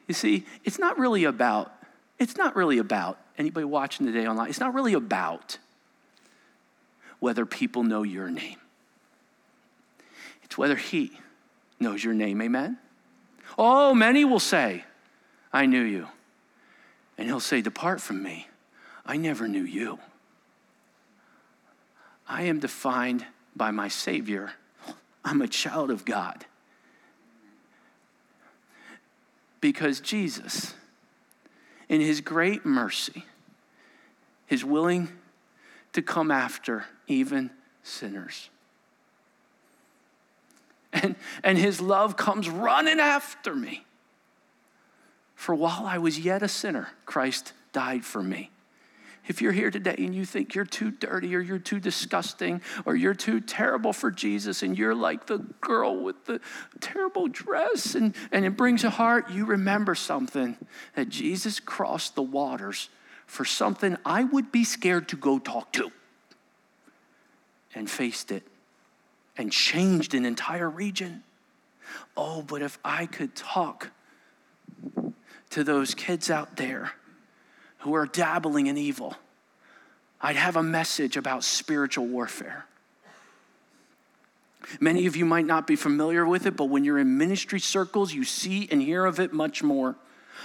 [0.07, 1.73] You see, it's not really about,
[2.17, 5.57] it's not really about, anybody watching today online, it's not really about
[7.19, 8.57] whether people know your name.
[10.43, 11.19] It's whether he
[11.79, 12.77] knows your name, amen?
[13.57, 14.85] Oh, many will say,
[15.51, 16.07] I knew you.
[17.17, 18.47] And he'll say, Depart from me.
[19.05, 19.99] I never knew you.
[22.27, 23.25] I am defined
[23.57, 24.51] by my Savior.
[25.25, 26.45] I'm a child of God.
[29.59, 30.75] Because Jesus,
[31.89, 33.25] in his great mercy,
[34.49, 35.09] is willing
[35.93, 37.49] to come after even
[37.83, 38.49] sinners.
[40.93, 43.85] And, and his love comes running after me.
[45.35, 48.51] For while I was yet a sinner, Christ died for me.
[49.27, 52.95] If you're here today and you think you're too dirty or you're too disgusting or
[52.95, 56.39] you're too terrible for Jesus and you're like the girl with the
[56.79, 60.55] terrible dress and, and it brings a heart, you remember something
[60.95, 62.89] that Jesus crossed the waters
[63.25, 65.91] for something I would be scared to go talk to
[67.75, 68.43] and faced it
[69.37, 71.23] and changed an entire region.
[72.15, 73.91] Oh, but if I could talk
[75.49, 76.93] to those kids out there
[77.79, 79.15] who are dabbling in evil,
[80.19, 82.65] I'd have a message about spiritual warfare.
[84.81, 88.13] Many of you might not be familiar with it, but when you're in ministry circles,
[88.13, 89.95] you see and hear of it much more.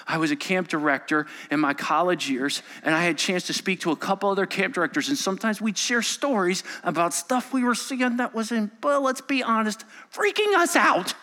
[0.06, 3.52] I was a camp director in my college years, and I had a chance to
[3.52, 7.64] speak to a couple other camp directors, and sometimes we'd share stories about stuff we
[7.64, 11.14] were seeing that was in, well, let's be honest, freaking us out.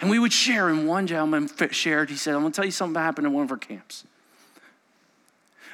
[0.00, 2.94] And we would share, and one gentleman shared, he said, I'm gonna tell you something
[2.94, 4.04] that happened in one of our camps.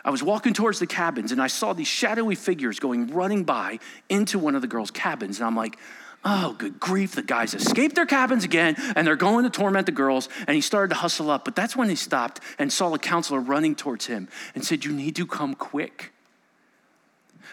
[0.05, 3.79] I was walking towards the cabins and I saw these shadowy figures going running by
[4.09, 5.39] into one of the girls' cabins.
[5.39, 5.79] And I'm like,
[6.25, 9.93] oh, good grief, the guys escaped their cabins again and they're going to torment the
[9.93, 10.29] girls.
[10.47, 11.45] And he started to hustle up.
[11.45, 14.93] But that's when he stopped and saw a counselor running towards him and said, You
[14.93, 16.13] need to come quick.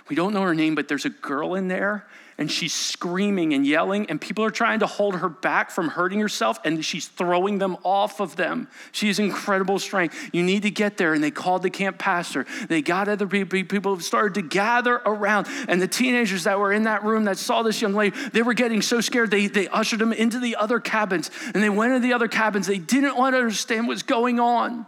[0.09, 2.05] We don't know her name, but there's a girl in there
[2.41, 6.19] and she's screaming and yelling, and people are trying to hold her back from hurting
[6.19, 8.67] herself, and she's throwing them off of them.
[8.91, 10.17] She has incredible strength.
[10.33, 11.13] You need to get there.
[11.13, 12.47] And they called the camp pastor.
[12.67, 15.47] They got other people, people started to gather around.
[15.67, 18.55] And the teenagers that were in that room that saw this young lady, they were
[18.55, 21.29] getting so scared, they, they ushered them into the other cabins.
[21.53, 22.65] And they went into the other cabins.
[22.65, 24.87] They didn't want to understand what's going on.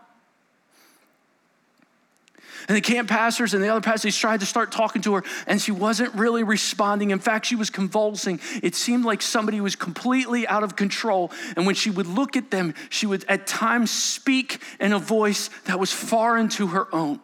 [2.68, 5.62] And the camp pastors and the other pastors tried to start talking to her, and
[5.62, 7.12] she wasn't really responding.
[7.12, 8.40] In fact, she was convulsing.
[8.62, 11.32] It seemed like somebody was completely out of control.
[11.56, 15.50] And when she would look at them, she would at times speak in a voice
[15.66, 17.20] that was foreign into her own.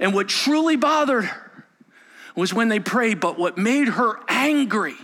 [0.00, 1.66] And what truly bothered her
[2.34, 4.94] was when they prayed, but what made her angry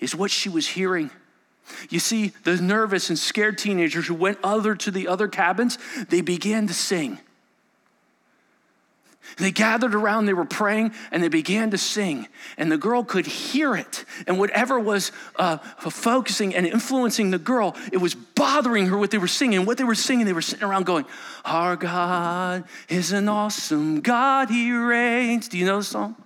[0.00, 1.10] is what she was hearing.
[1.90, 6.20] You see, the nervous and scared teenagers who went other to the other cabins, they
[6.20, 7.18] began to sing.
[9.36, 12.28] They gathered around, they were praying, and they began to sing.
[12.56, 14.04] And the girl could hear it.
[14.26, 19.18] And whatever was uh, focusing and influencing the girl, it was bothering her what they
[19.18, 19.64] were singing.
[19.66, 21.04] What they were singing, they were sitting around going,
[21.44, 25.48] Our God is an awesome God, He reigns.
[25.48, 26.16] Do you know the song?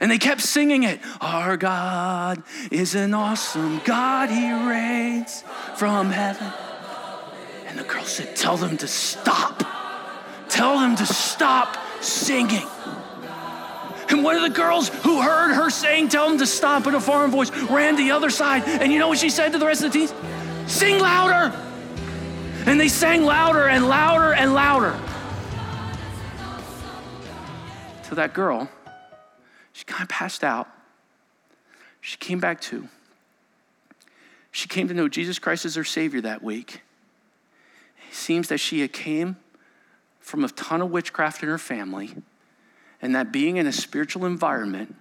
[0.00, 1.00] And they kept singing it.
[1.20, 5.44] Our God is an awesome God, He reigns
[5.76, 6.52] from heaven.
[7.66, 9.62] And the girl said, Tell them to stop.
[10.48, 12.66] Tell them to stop singing.
[14.08, 17.00] And one of the girls who heard her saying, Tell them to stop in a
[17.00, 18.62] foreign voice, ran the other side.
[18.64, 20.14] And you know what she said to the rest of the teens?
[20.66, 21.56] Sing louder.
[22.66, 24.98] And they sang louder and louder and louder.
[28.08, 28.68] So that girl,
[29.72, 30.68] she kind of passed out.
[32.00, 32.88] She came back to.
[34.52, 36.82] She came to know Jesus Christ as her Savior that week.
[38.08, 39.36] It seems that she had came
[40.24, 42.14] from a ton of witchcraft in her family,
[43.02, 44.96] and that being in a spiritual environment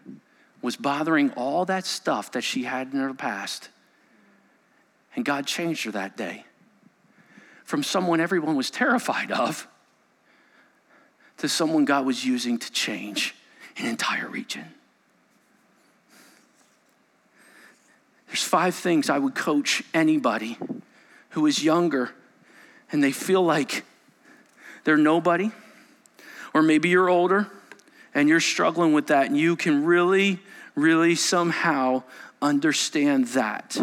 [0.62, 3.70] was bothering all that stuff that she had in her past.
[5.16, 6.44] And God changed her that day
[7.64, 9.66] from someone everyone was terrified of
[11.38, 13.34] to someone God was using to change
[13.78, 14.66] an entire region.
[18.28, 20.58] There's five things I would coach anybody
[21.30, 22.12] who is younger
[22.92, 23.86] and they feel like
[24.84, 25.52] they're nobody.
[26.54, 27.48] Or maybe you're older
[28.14, 30.40] and you're struggling with that, and you can really,
[30.76, 32.04] really somehow
[32.42, 33.76] understand that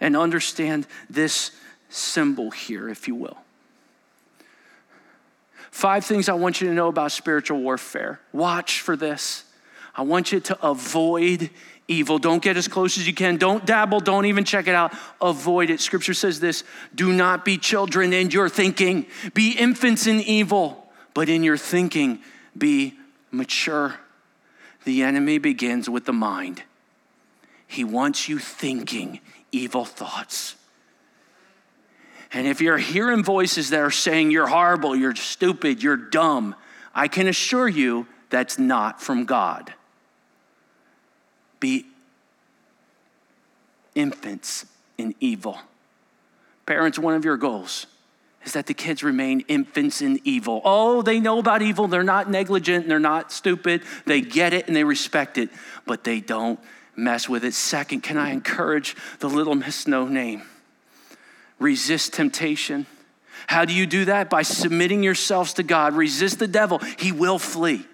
[0.00, 1.52] and understand this
[1.88, 3.38] symbol here, if you will.
[5.70, 8.20] Five things I want you to know about spiritual warfare.
[8.32, 9.44] Watch for this.
[9.94, 11.50] I want you to avoid
[11.88, 12.18] evil.
[12.18, 13.36] Don't get as close as you can.
[13.36, 14.00] Don't dabble.
[14.00, 14.94] Don't even check it out.
[15.20, 15.80] Avoid it.
[15.80, 16.64] Scripture says this
[16.94, 22.20] do not be children in your thinking, be infants in evil, but in your thinking,
[22.56, 22.94] be
[23.30, 23.96] mature.
[24.84, 26.62] The enemy begins with the mind.
[27.66, 29.20] He wants you thinking
[29.52, 30.56] evil thoughts.
[32.34, 36.54] And if you're hearing voices that are saying you're horrible, you're stupid, you're dumb,
[36.94, 39.74] I can assure you that's not from God
[41.62, 41.86] be
[43.94, 44.66] infants
[44.98, 45.58] in evil.
[46.66, 47.86] Parents, one of your goals
[48.44, 50.60] is that the kids remain infants in evil.
[50.64, 51.86] Oh, they know about evil.
[51.86, 52.88] They're not negligent.
[52.88, 53.82] They're not stupid.
[54.04, 55.50] They get it and they respect it,
[55.86, 56.58] but they don't
[56.96, 57.54] mess with it.
[57.54, 60.42] Second, can I encourage the little miss no name?
[61.60, 62.86] Resist temptation.
[63.46, 64.28] How do you do that?
[64.28, 65.94] By submitting yourselves to God.
[65.94, 67.86] Resist the devil, he will flee.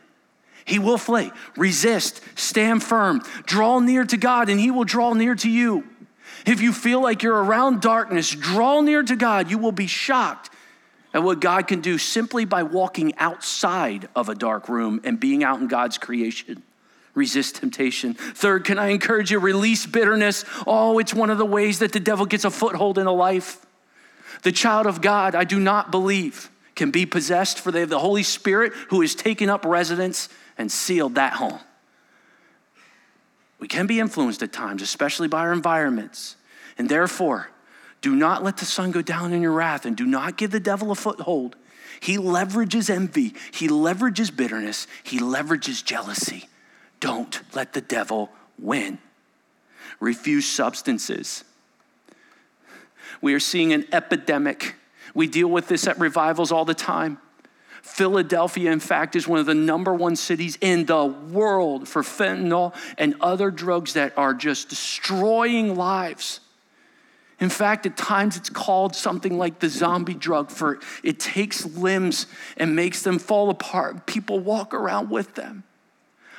[0.69, 1.33] He will flee.
[1.57, 5.85] Resist, stand firm, draw near to God, and he will draw near to you.
[6.47, 9.51] If you feel like you're around darkness, draw near to God.
[9.51, 10.51] You will be shocked
[11.15, 15.43] at what God can do simply by walking outside of a dark room and being
[15.43, 16.63] out in God's creation.
[17.15, 18.13] Resist temptation.
[18.15, 19.39] Third, can I encourage you?
[19.39, 20.45] Release bitterness.
[20.67, 23.65] Oh, it's one of the ways that the devil gets a foothold in a life.
[24.43, 27.99] The child of God, I do not believe, can be possessed, for they have the
[27.99, 30.29] Holy Spirit who has taken up residence
[30.59, 31.61] and sealed that home.
[33.59, 36.37] We can be influenced at times, especially by our environments.
[36.77, 37.51] And therefore,
[38.01, 40.61] do not let the sun go down in your wrath and do not give the
[40.61, 41.57] devil a foothold.
[42.01, 46.49] He leverages envy, he leverages bitterness, he leverages jealousy.
[47.01, 48.99] Don't let the devil win.
[49.99, 51.45] Refuse substances.
[53.21, 54.77] We are seeing an epidemic.
[55.15, 57.19] We deal with this at revivals all the time.
[57.89, 62.75] Philadelphia, in fact, is one of the number one cities in the world for fentanyl
[62.97, 66.41] and other drugs that are just destroying lives.
[67.41, 72.27] In fact, at times it's called something like the zombie drug, for it takes limbs
[72.57, 74.07] and makes them fall apart.
[74.07, 75.65] People walk around with them.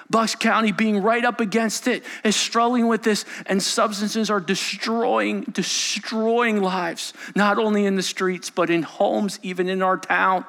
[0.10, 5.42] Bucks County being right up against it is struggling with this, and substances are destroying,
[5.52, 10.46] destroying lives, not only in the streets, but in homes, even in our town.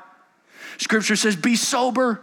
[0.79, 2.23] Scripture says, Be sober,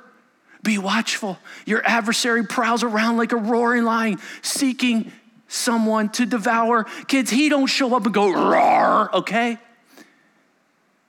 [0.63, 1.37] be watchful.
[1.65, 5.11] Your adversary prowls around like a roaring lion, seeking
[5.47, 6.85] someone to devour.
[7.07, 9.57] Kids, he don't show up and go, roar, okay?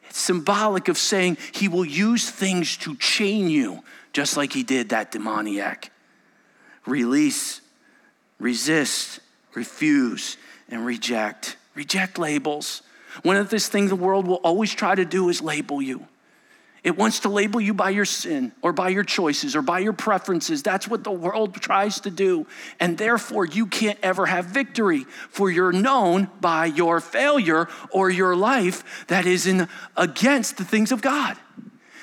[0.09, 3.83] It's symbolic of saying he will use things to chain you,
[4.13, 5.93] just like he did that demoniac
[6.89, 7.61] release,
[8.41, 9.21] resist,
[9.55, 10.37] refuse,
[10.69, 11.57] and reject.
[11.75, 12.83] Reject labels.
[13.23, 16.07] One of the things the world will always try to do is label you.
[16.89, 19.93] It wants to label you by your sin or by your choices or by your
[19.93, 20.63] preferences.
[20.63, 22.47] That's what the world tries to do.
[22.81, 28.35] And therefore, you can't ever have victory, for you're known by your failure or your
[28.35, 29.69] life that is in
[29.99, 31.37] against the things of God.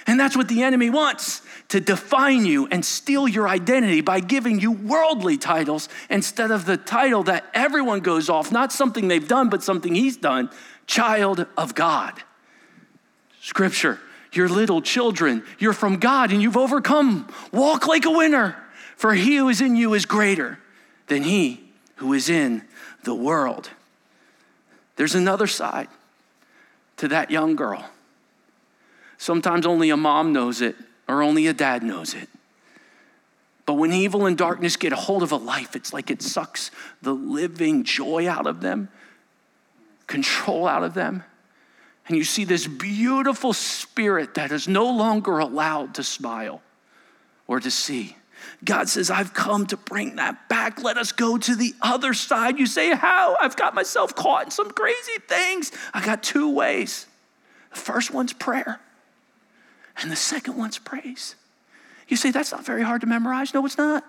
[0.05, 4.59] And that's what the enemy wants to define you and steal your identity by giving
[4.59, 9.49] you worldly titles instead of the title that everyone goes off, not something they've done,
[9.49, 10.51] but something he's done
[10.85, 12.21] child of God.
[13.41, 13.99] Scripture,
[14.35, 17.27] you're little children, you're from God and you've overcome.
[17.51, 18.55] Walk like a winner,
[18.95, 20.59] for he who is in you is greater
[21.07, 21.63] than he
[21.95, 22.63] who is in
[23.03, 23.69] the world.
[24.95, 25.87] There's another side
[26.97, 27.89] to that young girl.
[29.17, 30.75] Sometimes only a mom knows it,
[31.07, 32.29] or only a dad knows it.
[33.65, 36.69] But when evil and darkness get a hold of a life, it's like it sucks
[37.01, 38.89] the living joy out of them,
[40.07, 41.23] control out of them.
[42.07, 46.61] And you see this beautiful spirit that is no longer allowed to smile
[47.47, 48.15] or to see.
[48.63, 50.83] God says, I've come to bring that back.
[50.83, 52.59] Let us go to the other side.
[52.59, 53.35] You say, How?
[53.41, 55.71] I've got myself caught in some crazy things.
[55.93, 57.07] I got two ways.
[57.71, 58.79] The first one's prayer
[59.97, 61.35] and the second one's praise.
[62.07, 63.53] You say, that's not very hard to memorize.
[63.53, 64.03] No, it's not.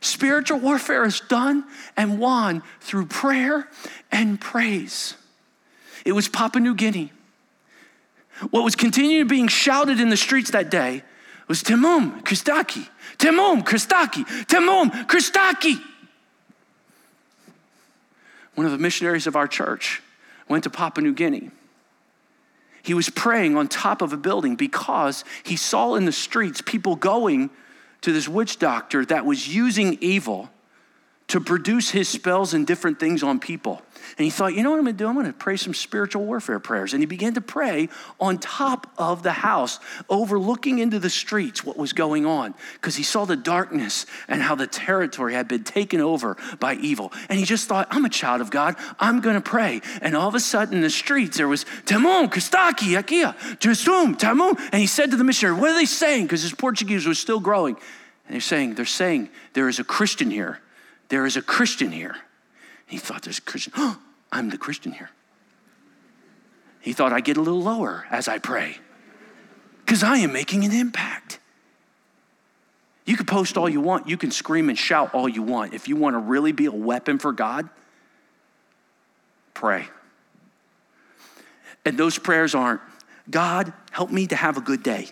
[0.00, 1.64] Spiritual warfare is done
[1.96, 3.68] and won through prayer
[4.12, 5.14] and praise.
[6.08, 7.12] It was Papua New Guinea.
[8.50, 11.02] What was continuing being shouted in the streets that day
[11.48, 12.88] was Timum Christaki,
[13.18, 15.76] Timum Christaki, Timum Christaki.
[18.54, 20.00] One of the missionaries of our church
[20.48, 21.50] went to Papua New Guinea
[22.88, 26.96] he was praying on top of a building because he saw in the streets people
[26.96, 27.50] going
[28.00, 30.48] to this witch doctor that was using evil
[31.28, 33.82] to produce his spells and different things on people.
[34.16, 35.06] And he thought, you know what I'm gonna do?
[35.06, 36.94] I'm gonna pray some spiritual warfare prayers.
[36.94, 41.76] And he began to pray on top of the house, overlooking into the streets what
[41.76, 46.00] was going on, because he saw the darkness and how the territory had been taken
[46.00, 47.12] over by evil.
[47.28, 49.82] And he just thought, I'm a child of God, I'm gonna pray.
[50.00, 54.58] And all of a sudden in the streets there was Tamon, Kostaki, Akia, Jesum, Tamon.
[54.72, 56.24] And he said to the missionary, What are they saying?
[56.24, 57.76] Because his Portuguese was still growing.
[58.26, 60.60] And they're saying, They're saying, there is a Christian here
[61.08, 62.16] there is a Christian here.
[62.86, 63.72] He thought there's a Christian.
[63.76, 63.98] Oh,
[64.32, 65.10] I'm the Christian here.
[66.80, 68.76] He thought I get a little lower as I pray
[69.84, 71.38] because I am making an impact.
[73.06, 75.72] You can post all you want, you can scream and shout all you want.
[75.72, 77.68] If you want to really be a weapon for God,
[79.54, 79.86] pray.
[81.86, 82.82] And those prayers aren't,
[83.30, 85.08] God, help me to have a good day.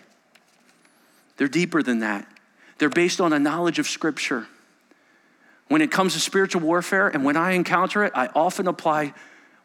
[1.37, 2.27] They're deeper than that.
[2.77, 4.47] They're based on a knowledge of Scripture.
[5.67, 9.13] When it comes to spiritual warfare, and when I encounter it, I often apply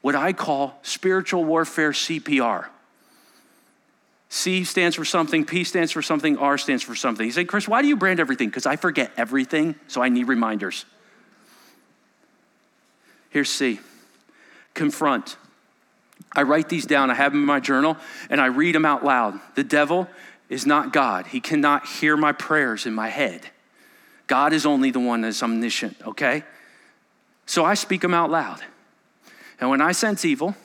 [0.01, 2.67] what I call spiritual warfare CPR.
[4.29, 7.25] C stands for something, P stands for something, R stands for something.
[7.25, 8.49] He said, Chris, why do you brand everything?
[8.49, 10.87] Because I forget everything, so I need reminders.
[13.31, 13.81] Here's C
[14.75, 15.37] confront.
[16.35, 17.99] I write these down, I have them in my journal,
[18.31, 19.39] and I read them out loud.
[19.55, 20.09] The devil
[20.49, 23.51] is not God, he cannot hear my prayers in my head.
[24.33, 26.43] God is only the one that's omniscient, okay?
[27.45, 28.63] So I speak them out loud.
[29.61, 30.57] And when I sense evil,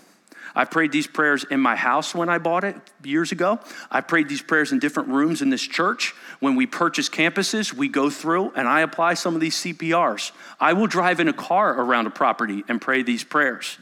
[0.55, 3.59] I prayed these prayers in my house when I bought it years ago.
[3.91, 6.15] I prayed these prayers in different rooms in this church.
[6.39, 10.31] When we purchase campuses, we go through and I apply some of these CPRs.
[10.61, 13.77] I will drive in a car around a property and pray these prayers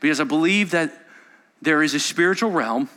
[0.00, 0.92] because I believe that
[1.62, 2.88] there is a spiritual realm,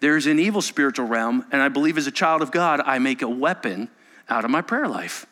[0.00, 2.98] there is an evil spiritual realm, and I believe as a child of God, I
[2.98, 3.90] make a weapon
[4.30, 5.26] out of my prayer life.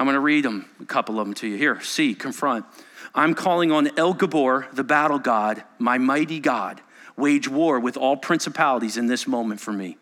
[0.00, 1.58] I'm going to read them, a couple of them to you.
[1.58, 2.64] Here, C, confront.
[3.14, 6.80] I'm calling on El Gibbor, the battle god, my mighty God,
[7.18, 9.98] wage war with all principalities in this moment for me.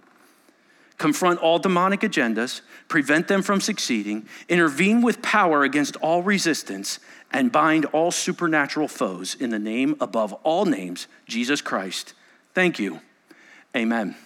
[0.98, 7.00] Confront all demonic agendas, prevent them from succeeding, intervene with power against all resistance,
[7.32, 12.14] and bind all supernatural foes in the name above all names, Jesus Christ.
[12.54, 13.00] Thank you.
[13.74, 14.14] Amen.
[14.14, 14.16] Amen.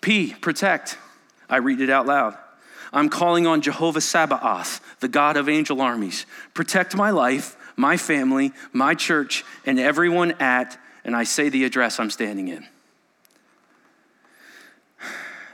[0.00, 0.96] P, protect.
[1.48, 2.38] I read it out loud.
[2.92, 6.26] I'm calling on Jehovah Sabaoth, the God of angel armies.
[6.54, 11.98] Protect my life, my family, my church, and everyone at and I say the address
[11.98, 12.66] I'm standing in.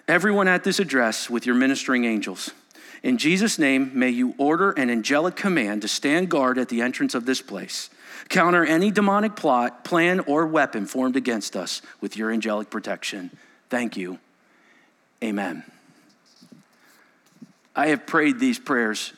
[0.09, 2.51] Everyone at this address with your ministering angels.
[3.03, 7.15] In Jesus' name, may you order an angelic command to stand guard at the entrance
[7.15, 7.91] of this place.
[8.29, 13.37] Counter any demonic plot, plan, or weapon formed against us with your angelic protection.
[13.69, 14.19] Thank you.
[15.23, 15.65] Amen.
[17.77, 19.13] I have prayed these prayers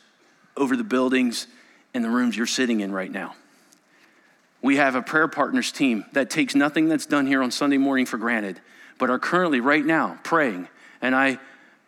[0.56, 1.46] over the buildings
[1.94, 3.36] and the rooms you're sitting in right now.
[4.60, 8.04] We have a prayer partners team that takes nothing that's done here on Sunday morning
[8.04, 8.60] for granted,
[8.98, 10.66] but are currently right now praying.
[11.00, 11.38] And I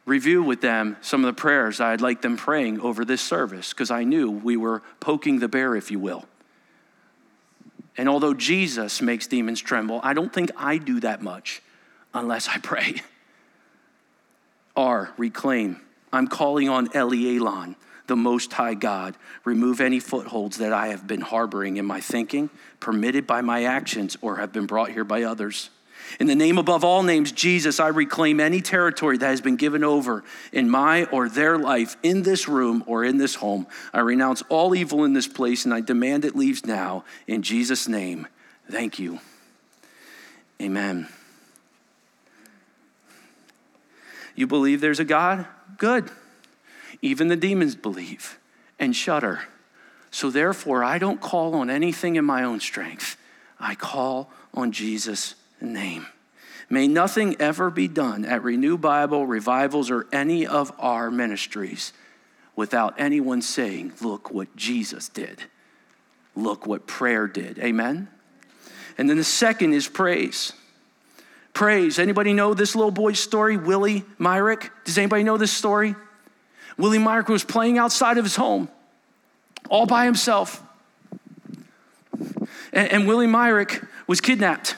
[0.06, 3.90] review with them some of the prayers I'd like them praying over this service because
[3.90, 6.24] I knew we were poking the bear, if you will.
[7.96, 11.60] And although Jesus makes demons tremble, I don't think I do that much
[12.14, 13.02] unless I pray.
[14.76, 15.80] R, reclaim.
[16.12, 17.76] I'm calling on El Elyon
[18.10, 19.14] the Most High God.
[19.44, 22.50] Remove any footholds that I have been harboring in my thinking,
[22.80, 25.70] permitted by my actions, or have been brought here by others.
[26.18, 29.84] In the name above all names, Jesus, I reclaim any territory that has been given
[29.84, 33.68] over in my or their life in this room or in this home.
[33.92, 37.04] I renounce all evil in this place and I demand it leaves now.
[37.28, 38.26] In Jesus' name,
[38.68, 39.20] thank you.
[40.60, 41.08] Amen.
[44.34, 45.46] You believe there's a God?
[45.80, 46.10] Good.
[47.00, 48.38] Even the demons believe
[48.78, 49.44] and shudder.
[50.10, 53.16] So therefore, I don't call on anything in my own strength.
[53.58, 56.04] I call on Jesus' name.
[56.68, 61.94] May nothing ever be done at Renew Bible, revivals, or any of our ministries
[62.54, 65.44] without anyone saying, Look what Jesus did.
[66.36, 67.58] Look what prayer did.
[67.58, 68.08] Amen?
[68.98, 70.52] And then the second is praise.
[71.52, 71.98] Praise.
[71.98, 74.70] Anybody know this little boy's story, Willie Myrick?
[74.84, 75.94] Does anybody know this story?
[76.78, 78.68] Willie Myrick was playing outside of his home
[79.68, 80.62] all by himself.
[82.72, 84.76] And, and Willie Myrick was kidnapped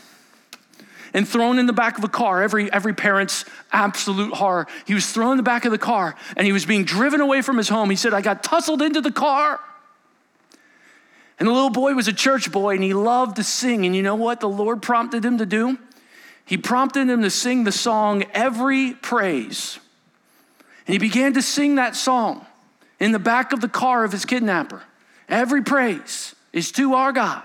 [1.14, 2.42] and thrown in the back of a car.
[2.42, 4.66] Every, every parent's absolute horror.
[4.86, 7.42] He was thrown in the back of the car and he was being driven away
[7.42, 7.90] from his home.
[7.90, 9.60] He said, I got tussled into the car.
[11.38, 13.84] And the little boy was a church boy and he loved to sing.
[13.84, 15.78] And you know what the Lord prompted him to do?
[16.52, 19.78] He prompted him to sing the song, Every Praise.
[20.86, 22.44] And he began to sing that song
[23.00, 24.82] in the back of the car of his kidnapper.
[25.30, 27.42] Every praise is to our God,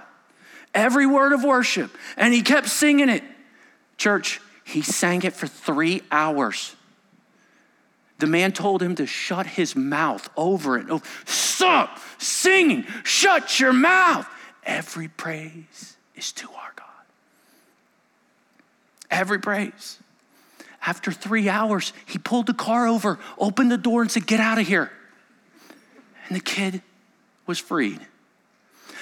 [0.73, 1.89] every word of worship.
[2.17, 3.23] And he kept singing it.
[3.95, 6.75] Church, he sang it for three hours.
[8.19, 10.87] The man told him to shut his mouth over it.
[10.89, 14.27] Oh, stop singing, shut your mouth.
[14.65, 16.86] Every praise is to our God.
[19.09, 19.99] Every praise.
[20.85, 24.59] After three hours, he pulled the car over, opened the door, and said, Get out
[24.59, 24.91] of here.
[26.27, 26.81] And the kid
[27.45, 27.99] was freed.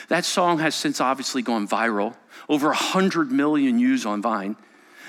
[0.08, 2.16] That song has since obviously gone viral,
[2.48, 4.56] over 100 million views on Vine.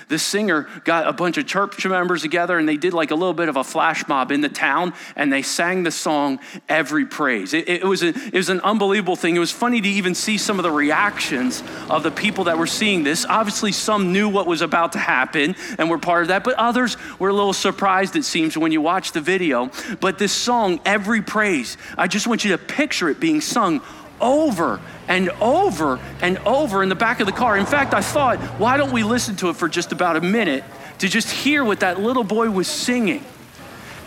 [0.09, 3.33] The singer got a bunch of church members together and they did like a little
[3.33, 6.39] bit of a flash mob in the town and they sang the song
[6.69, 7.53] Every Praise.
[7.53, 9.35] It, it, was, a, it was an unbelievable thing.
[9.35, 12.67] It was funny to even see some of the reactions of the people that were
[12.67, 13.25] seeing this.
[13.25, 16.95] Obviously, some knew what was about to happen and were part of that, but others
[17.19, 19.69] were a little surprised, it seems, when you watch the video.
[19.99, 23.81] But this song, Every Praise, I just want you to picture it being sung
[24.19, 27.57] over and over and over in the back of the car.
[27.57, 30.63] In fact, I thought, why don't we listen to it for just about a minute
[30.99, 33.23] to just hear what that little boy was singing?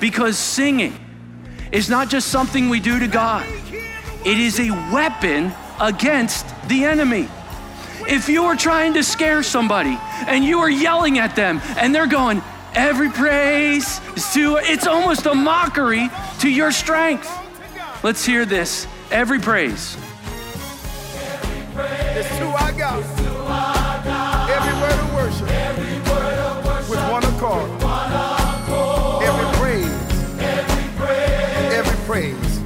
[0.00, 0.94] Because singing
[1.72, 3.46] is not just something we do to God,
[4.24, 7.28] it is a weapon against the enemy.
[8.08, 9.96] If you are trying to scare somebody
[10.26, 12.42] and you are yelling at them and they're going,
[12.74, 16.08] every praise is to, it's almost a mockery
[16.40, 17.30] to your strength.
[18.02, 18.86] Let's hear this.
[19.11, 19.96] Every praise.
[22.14, 23.02] It's to our God.
[24.48, 25.48] Every word of worship.
[26.88, 27.70] With one accord.
[29.22, 30.11] Every praise.
[31.72, 32.61] Every praise.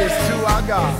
[0.00, 0.94] Is to our God.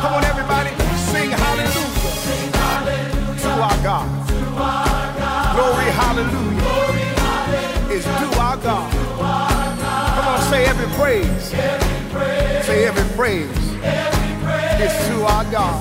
[0.00, 0.70] Come on, everybody.
[0.96, 2.52] Sing hallelujah.
[3.40, 4.17] To our God.
[11.08, 12.66] Say every praise.
[12.66, 13.58] Say every praise.
[14.78, 15.80] Is to our God.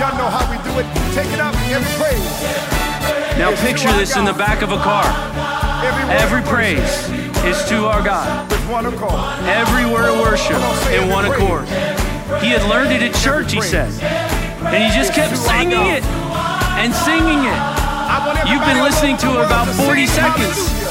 [0.00, 0.86] Y'all know how we do it.
[1.14, 1.54] Take it up.
[1.68, 3.38] Every praise.
[3.38, 5.04] Now picture this in the back of a car.
[5.84, 8.50] Every, word Every of worship praise is to our God.
[8.50, 9.20] With one accord.
[9.44, 10.56] Every word of worship
[10.90, 11.68] in one accord.
[12.40, 13.92] He had learned it at church, he said.
[14.64, 16.04] And he just kept singing it
[16.80, 17.60] and singing it.
[18.48, 20.81] You've been listening to it about 40 seconds.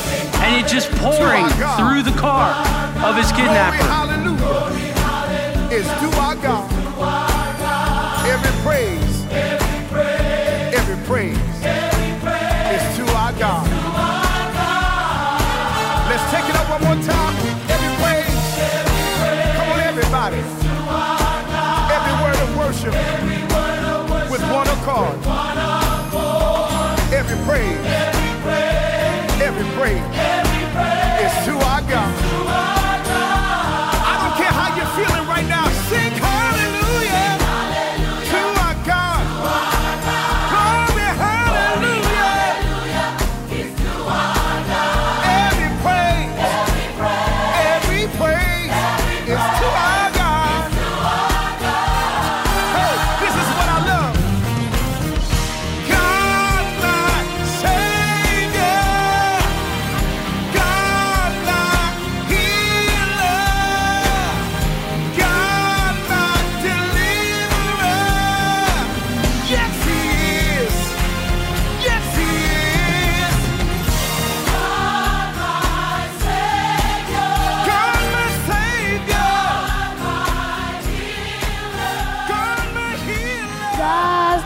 [0.51, 1.47] And it's just pouring
[1.79, 2.51] through the car
[3.07, 3.77] of his Glory, kidnapper.
[3.87, 5.71] hallelujah.
[5.71, 6.60] Is to our God.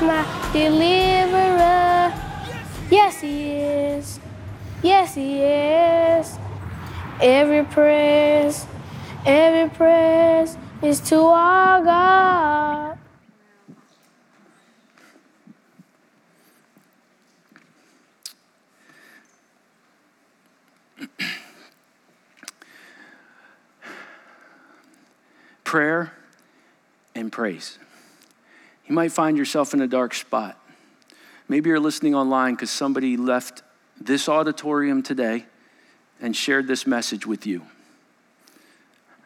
[0.06, 2.14] My deliverer.
[2.90, 4.20] Yes, He is.
[4.84, 6.38] Yes, He is.
[7.22, 8.66] Every praise,
[9.26, 12.98] every praise is to our God.
[25.64, 26.14] Prayer
[27.16, 27.80] and praise.
[28.88, 30.60] You might find yourself in a dark spot.
[31.48, 33.64] Maybe you're listening online because somebody left
[34.00, 35.46] this auditorium today
[36.22, 37.64] and shared this message with you.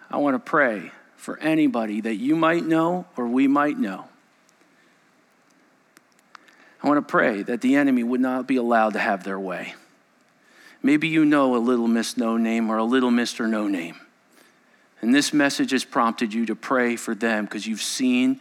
[0.10, 4.06] I want to pray for anybody that you might know or we might know.
[6.82, 9.76] I want to pray that the enemy would not be allowed to have their way.
[10.82, 13.50] Maybe you know a little Miss No Name or a little Mr.
[13.50, 14.00] No Name.
[15.02, 18.40] And this message has prompted you to pray for them because you've seen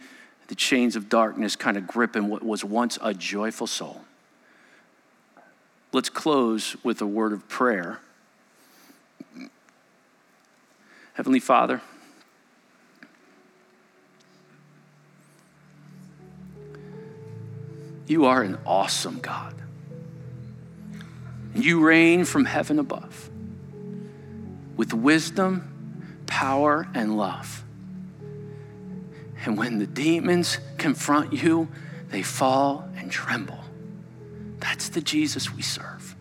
[0.49, 4.01] the chains of darkness kind of gripping what was once a joyful soul.
[5.93, 7.99] Let's close with a word of prayer.
[11.13, 11.81] Heavenly Father,
[18.07, 19.53] you are an awesome God.
[21.53, 23.29] You reign from heaven above
[24.75, 27.63] with wisdom, power, and love.
[29.45, 31.69] And when the demons confront you,
[32.09, 33.59] they fall and tremble.
[34.59, 36.15] That's the Jesus we serve.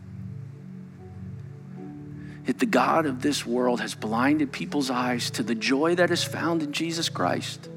[2.46, 6.24] Yet the God of this world has blinded people's eyes to the joy that is
[6.24, 7.68] found in Jesus Christ.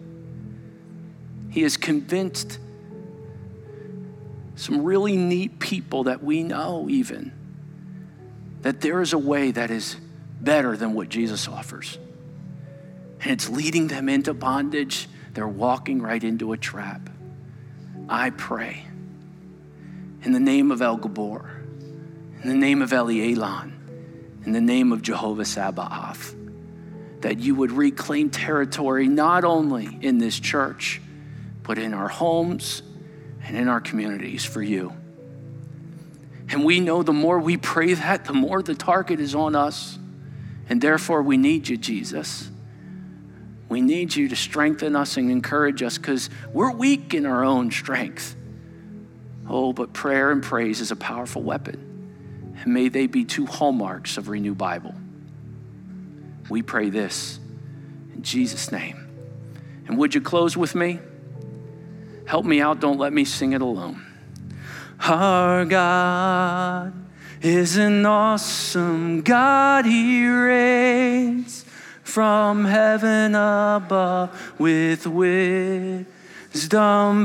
[1.49, 2.59] He has convinced
[4.55, 7.33] some really neat people that we know, even,
[8.61, 9.97] that there is a way that is
[10.39, 11.97] better than what Jesus offers.
[13.21, 15.09] And it's leading them into bondage.
[15.33, 17.09] They're walking right into a trap.
[18.09, 18.85] I pray
[20.23, 21.45] in the name of El Gibbor,
[22.43, 23.71] in the name of El Elyon,
[24.45, 26.35] in the name of Jehovah Sabaoth,
[27.21, 31.01] that you would reclaim territory not only in this church,
[31.63, 32.83] but in our homes
[33.45, 34.93] and in our communities for you.
[36.49, 39.97] And we know the more we pray that, the more the target is on us.
[40.67, 42.50] And therefore, we need you, Jesus.
[43.71, 47.71] We need you to strengthen us and encourage us because we're weak in our own
[47.71, 48.35] strength.
[49.47, 52.57] Oh, but prayer and praise is a powerful weapon.
[52.59, 54.93] And may they be two hallmarks of Renew Bible.
[56.49, 57.39] We pray this
[58.13, 59.07] in Jesus' name.
[59.87, 60.99] And would you close with me?
[62.25, 64.05] Help me out, don't let me sing it alone.
[64.99, 66.93] Our God
[67.41, 71.63] is an awesome God, He reigns
[72.11, 76.05] from heaven above with wisdom,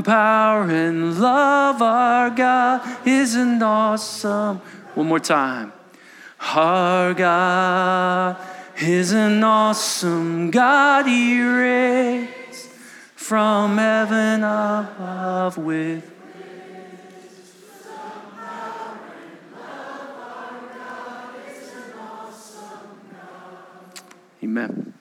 [0.01, 1.81] power, and love.
[1.81, 4.61] Our God is an awesome.
[4.95, 5.73] One more time.
[6.39, 8.37] Our God
[8.79, 12.69] is an awesome God, He reigns
[13.15, 16.16] from heaven above with
[24.43, 24.96] Amen.